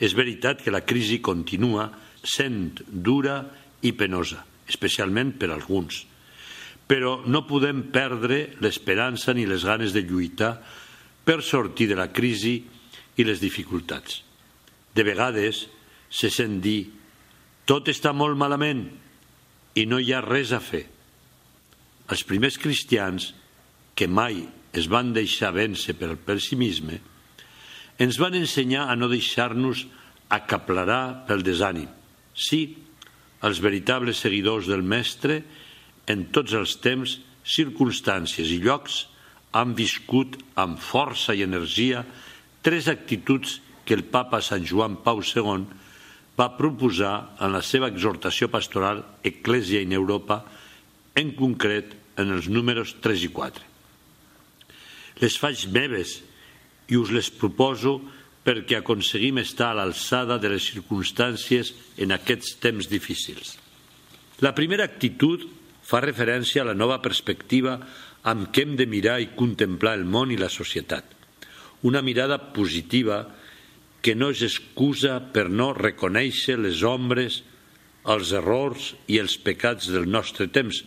És 0.00 0.16
veritat 0.16 0.64
que 0.64 0.72
la 0.74 0.82
crisi 0.82 1.20
continua 1.20 1.90
sent 2.24 2.80
dura 2.88 3.42
i 3.84 3.92
penosa, 3.92 4.40
especialment 4.66 5.36
per 5.38 5.52
alguns, 5.52 6.02
però 6.88 7.20
no 7.28 7.44
podem 7.46 7.86
perdre 7.92 8.56
l'esperança 8.64 9.36
ni 9.36 9.44
les 9.46 9.64
ganes 9.64 9.92
de 9.92 10.02
lluitar 10.02 10.56
per 11.24 11.42
sortir 11.44 11.88
de 11.92 12.00
la 12.00 12.10
crisi 12.12 12.62
i 13.16 13.24
les 13.24 13.40
dificultats. 13.40 14.24
De 14.94 15.02
vegades 15.06 15.64
se 16.10 16.30
sent 16.30 16.60
dir 16.62 16.92
tot 17.66 17.88
està 17.90 18.12
molt 18.14 18.38
malament 18.38 18.84
i 19.74 19.86
no 19.90 19.98
hi 19.98 20.12
ha 20.14 20.22
res 20.24 20.52
a 20.54 20.60
fer. 20.62 20.84
Els 22.12 22.22
primers 22.28 22.58
cristians, 22.60 23.32
que 23.96 24.06
mai 24.06 24.42
es 24.76 24.86
van 24.92 25.12
deixar 25.16 25.54
vèncer 25.56 25.96
per 25.98 26.10
el 26.12 26.20
pessimisme, 26.20 27.00
ens 27.98 28.18
van 28.20 28.34
ensenyar 28.36 28.88
a 28.90 28.96
no 28.98 29.08
deixar-nos 29.08 29.86
acaplerar 30.34 31.26
pel 31.28 31.44
desànim. 31.46 31.88
Sí, 32.34 32.76
els 33.44 33.60
veritables 33.62 34.20
seguidors 34.24 34.68
del 34.68 34.82
Mestre, 34.82 35.42
en 36.10 36.26
tots 36.34 36.52
els 36.58 36.76
temps, 36.84 37.18
circumstàncies 37.44 38.50
i 38.50 38.60
llocs, 38.64 39.04
han 39.54 39.74
viscut 39.78 40.36
amb 40.58 40.80
força 40.82 41.36
i 41.36 41.44
energia 41.46 42.02
tres 42.64 42.88
actituds 42.90 43.60
que 43.84 43.94
el 43.94 44.04
papa 44.08 44.40
Sant 44.42 44.64
Joan 44.66 44.96
Pau 45.04 45.20
II 45.20 45.66
va 46.38 46.54
proposar 46.58 47.36
en 47.44 47.52
la 47.54 47.62
seva 47.62 47.92
exhortació 47.92 48.48
pastoral 48.50 49.04
Eclésia 49.22 49.84
in 49.84 49.92
Europa, 49.92 50.42
en 51.14 51.30
concret 51.38 51.94
en 52.18 52.32
els 52.34 52.48
números 52.50 52.96
3 53.04 53.28
i 53.28 53.30
4 53.30 53.74
les 55.22 55.36
faig 55.38 55.66
meves 55.70 56.18
i 56.90 56.98
us 56.98 57.12
les 57.14 57.30
proposo 57.30 57.98
perquè 58.44 58.78
aconseguim 58.78 59.38
estar 59.40 59.70
a 59.72 59.78
l'alçada 59.78 60.36
de 60.40 60.50
les 60.52 60.64
circumstàncies 60.72 61.72
en 62.02 62.12
aquests 62.12 62.58
temps 62.60 62.88
difícils. 62.90 63.54
La 64.44 64.52
primera 64.56 64.84
actitud 64.84 65.46
fa 65.84 66.02
referència 66.04 66.62
a 66.62 66.68
la 66.68 66.76
nova 66.76 67.00
perspectiva 67.04 67.78
amb 68.24 68.50
què 68.52 68.64
hem 68.64 68.74
de 68.76 68.88
mirar 68.88 69.20
i 69.20 69.32
contemplar 69.36 69.94
el 69.96 70.04
món 70.04 70.32
i 70.32 70.40
la 70.40 70.50
societat. 70.52 71.04
Una 71.84 72.02
mirada 72.02 72.38
positiva 72.52 73.22
que 73.24 73.43
no 74.12 74.28
és 74.34 74.42
excusa 74.44 75.16
per 75.32 75.46
no 75.48 75.72
reconèixer 75.72 76.58
les 76.60 76.82
ombres, 76.84 77.40
els 78.04 78.34
errors 78.36 78.90
i 79.08 79.16
els 79.22 79.38
pecats 79.40 79.88
del 79.88 80.04
nostre 80.12 80.50
temps, 80.52 80.82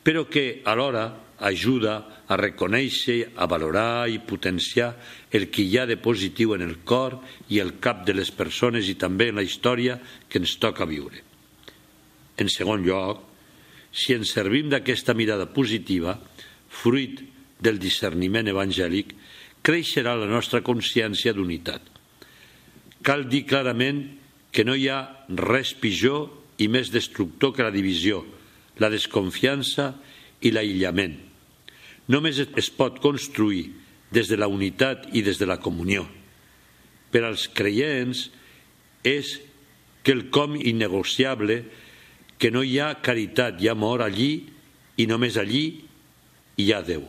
però 0.00 0.24
que 0.24 0.62
alhora 0.64 1.04
ajuda 1.44 2.24
a 2.24 2.38
reconèixer, 2.40 3.34
a 3.36 3.44
valorar 3.50 4.08
i 4.08 4.16
potenciar 4.24 4.94
el 5.30 5.50
que 5.52 5.66
hi 5.66 5.76
ha 5.78 5.84
de 5.86 5.98
positiu 6.00 6.54
en 6.56 6.64
el 6.64 6.78
cor 6.88 7.18
i 7.52 7.60
el 7.60 7.76
cap 7.84 8.04
de 8.08 8.16
les 8.16 8.32
persones 8.32 8.88
i 8.88 8.96
també 8.96 9.28
en 9.28 9.42
la 9.42 9.46
història 9.46 9.98
que 10.28 10.40
ens 10.40 10.56
toca 10.62 10.88
viure. 10.88 11.20
En 12.40 12.48
segon 12.48 12.82
lloc, 12.86 13.20
si 13.92 14.16
ens 14.16 14.32
servim 14.34 14.72
d'aquesta 14.72 15.14
mirada 15.14 15.46
positiva, 15.52 16.16
fruit 16.68 17.20
del 17.60 17.78
discerniment 17.78 18.48
evangèlic, 18.50 19.12
creixerà 19.64 20.16
la 20.18 20.30
nostra 20.30 20.64
consciència 20.64 21.32
d'unitat. 21.32 21.93
Cal 23.04 23.26
dir 23.28 23.44
clarament 23.44 24.06
que 24.54 24.64
no 24.64 24.76
hi 24.78 24.88
ha 24.88 25.02
res 25.28 25.74
pitjor 25.76 26.30
i 26.62 26.70
més 26.72 26.92
destructor 26.94 27.52
que 27.52 27.64
la 27.66 27.74
divisió, 27.74 28.22
la 28.80 28.90
desconfiança 28.92 29.92
i 30.40 30.52
l'aïllament. 30.54 31.18
Només 32.08 32.40
es 32.44 32.70
pot 32.72 33.00
construir 33.02 33.66
des 34.14 34.30
de 34.30 34.38
la 34.38 34.48
unitat 34.48 35.08
i 35.12 35.24
des 35.26 35.40
de 35.40 35.48
la 35.48 35.58
comunió. 35.60 36.04
Per 37.10 37.24
als 37.24 37.48
creients 37.52 38.28
és 39.04 39.36
quelcom 40.04 40.56
innegociable 40.56 41.62
que 42.38 42.50
no 42.52 42.62
hi 42.62 42.78
ha 42.80 42.94
caritat 43.02 43.60
i 43.62 43.70
amor 43.72 44.04
allí 44.04 44.46
i 45.00 45.06
només 45.10 45.36
allí 45.40 45.64
hi 46.60 46.70
ha 46.72 46.82
Déu. 46.86 47.04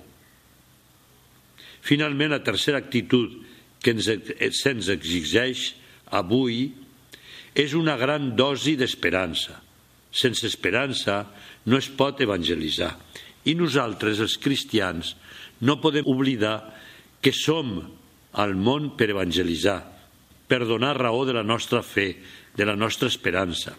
Finalment, 1.85 2.31
la 2.33 2.43
tercera 2.43 2.79
actitud 2.81 3.35
que 3.83 3.93
ens, 3.93 4.09
se'ns 4.57 4.89
exigeix 4.89 5.75
avui 6.15 6.69
és 7.55 7.73
una 7.77 7.95
gran 7.99 8.33
dosi 8.35 8.75
d'esperança. 8.79 9.61
Sense 10.15 10.47
esperança 10.47 11.23
no 11.67 11.79
es 11.79 11.89
pot 11.91 12.21
evangelitzar. 12.23 12.93
I 13.45 13.55
nosaltres, 13.55 14.19
els 14.23 14.37
cristians, 14.41 15.13
no 15.61 15.79
podem 15.81 16.07
oblidar 16.09 16.57
que 17.21 17.33
som 17.35 17.77
al 18.35 18.55
món 18.55 18.93
per 18.99 19.11
evangelitzar, 19.13 19.79
per 20.47 20.65
donar 20.67 20.95
raó 20.97 21.23
de 21.25 21.35
la 21.37 21.45
nostra 21.45 21.81
fe, 21.83 22.15
de 22.55 22.65
la 22.67 22.75
nostra 22.75 23.07
esperança, 23.07 23.75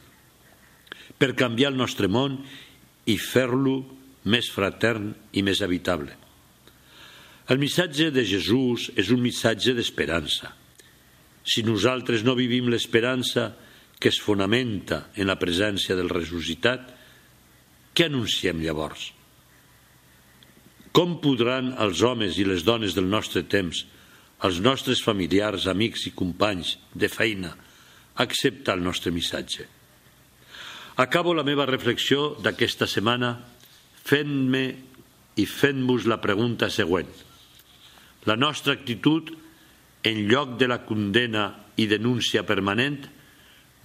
per 1.17 1.37
canviar 1.37 1.73
el 1.73 1.81
nostre 1.81 2.09
món 2.09 2.41
i 3.07 3.17
fer-lo 3.21 3.79
més 4.27 4.49
fratern 4.53 5.13
i 5.33 5.45
més 5.47 5.63
habitable. 5.63 6.17
El 7.47 7.61
missatge 7.63 8.11
de 8.11 8.25
Jesús 8.27 8.91
és 8.99 9.13
un 9.15 9.23
missatge 9.23 9.77
d'esperança. 9.77 10.51
Si 11.47 11.63
nosaltres 11.63 12.25
no 12.27 12.35
vivim 12.35 12.67
l'esperança 12.73 13.53
que 14.03 14.11
es 14.11 14.19
fonamenta 14.21 15.07
en 15.15 15.31
la 15.31 15.39
presència 15.39 15.95
del 15.97 16.11
ressuscitat, 16.11 16.91
què 17.97 18.09
anunciem 18.11 18.59
llavors? 18.61 19.13
Com 20.93 21.21
podran 21.23 21.71
els 21.81 22.03
homes 22.03 22.41
i 22.41 22.45
les 22.49 22.65
dones 22.67 22.97
del 22.97 23.07
nostre 23.09 23.45
temps, 23.47 23.85
els 24.45 24.59
nostres 24.61 25.01
familiars, 25.05 25.69
amics 25.71 26.09
i 26.11 26.13
companys 26.17 26.75
de 26.93 27.09
feina, 27.09 27.55
acceptar 28.21 28.77
el 28.77 28.85
nostre 28.85 29.13
missatge? 29.15 29.69
Acabo 30.97 31.35
la 31.37 31.45
meva 31.45 31.69
reflexió 31.69 32.35
d'aquesta 32.41 32.89
setmana 32.89 33.37
fent-me 34.07 34.65
i 35.37 35.45
fent-vos 35.45 36.07
la 36.09 36.21
pregunta 36.21 36.71
següent. 36.73 37.11
La 38.27 38.37
nostra 38.41 38.73
actitud, 38.73 39.31
en 40.07 40.23
lloc 40.31 40.55
de 40.61 40.69
la 40.71 40.85
condena 40.87 41.49
i 41.77 41.89
denúncia 41.91 42.45
permanent, 42.47 43.01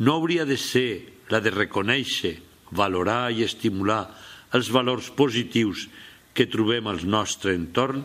no 0.05 0.15
hauria 0.19 0.45
de 0.45 0.57
ser 0.57 1.25
la 1.33 1.41
de 1.41 1.53
reconèixer, 1.53 2.35
valorar 2.71 3.31
i 3.33 3.43
estimular 3.43 4.03
els 4.55 4.69
valors 4.71 5.09
positius 5.17 5.87
que 6.33 6.47
trobem 6.47 6.87
al 6.87 7.01
nostre 7.09 7.55
entorn, 7.57 8.03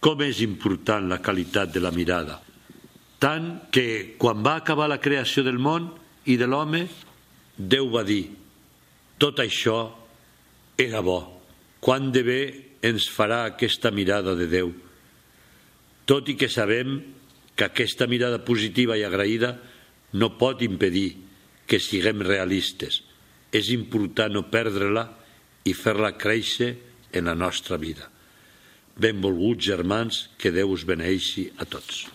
com 0.00 0.22
és 0.24 0.40
important 0.40 1.10
la 1.10 1.20
qualitat 1.20 1.74
de 1.74 1.82
la 1.84 1.92
mirada. 1.92 2.40
Tant 3.20 3.68
que 3.70 4.16
quan 4.18 4.40
va 4.40 4.56
acabar 4.56 4.88
la 4.88 5.00
creació 5.02 5.44
del 5.44 5.60
món 5.60 5.90
i 6.24 6.40
de 6.40 6.48
l'home, 6.48 6.86
Déu 7.60 7.90
va 7.92 8.00
dir 8.08 8.22
tot 9.20 9.42
això 9.42 9.90
era 10.80 11.02
bo. 11.04 11.18
Quant 11.84 12.06
de 12.08 12.22
bé 12.24 12.40
ens 12.88 13.04
farà 13.12 13.42
aquesta 13.44 13.92
mirada 13.92 14.32
de 14.38 14.46
Déu 14.48 14.70
tot 16.10 16.26
i 16.26 16.34
que 16.34 16.48
sabem 16.50 16.98
que 17.54 17.68
aquesta 17.68 18.08
mirada 18.10 18.40
positiva 18.42 18.96
i 18.98 19.04
agraïda 19.06 19.54
no 20.18 20.32
pot 20.40 20.64
impedir 20.66 21.12
que 21.70 21.78
siguem 21.78 22.24
realistes. 22.26 23.04
És 23.54 23.70
important 23.70 24.34
no 24.34 24.48
perdre-la 24.50 25.06
i 25.66 25.74
fer-la 25.74 26.16
créixer 26.18 26.72
en 27.14 27.30
la 27.30 27.36
nostra 27.38 27.78
vida. 27.78 28.08
Benvolguts 28.98 29.66
germans, 29.70 30.24
que 30.38 30.50
Déu 30.50 30.74
us 30.74 30.82
beneixi 30.86 31.46
a 31.58 31.66
tots. 31.66 32.08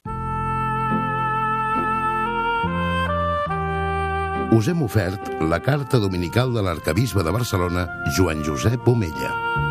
Us 4.55 4.69
hem 4.71 4.83
ofert 4.85 5.31
la 5.51 5.59
carta 5.63 5.99
dominical 5.99 6.53
de 6.55 6.63
l'arcabisbe 6.63 7.23
de 7.23 7.31
Barcelona, 7.31 7.87
Joan 8.15 8.43
Josep 8.43 8.87
Omella. 8.87 9.64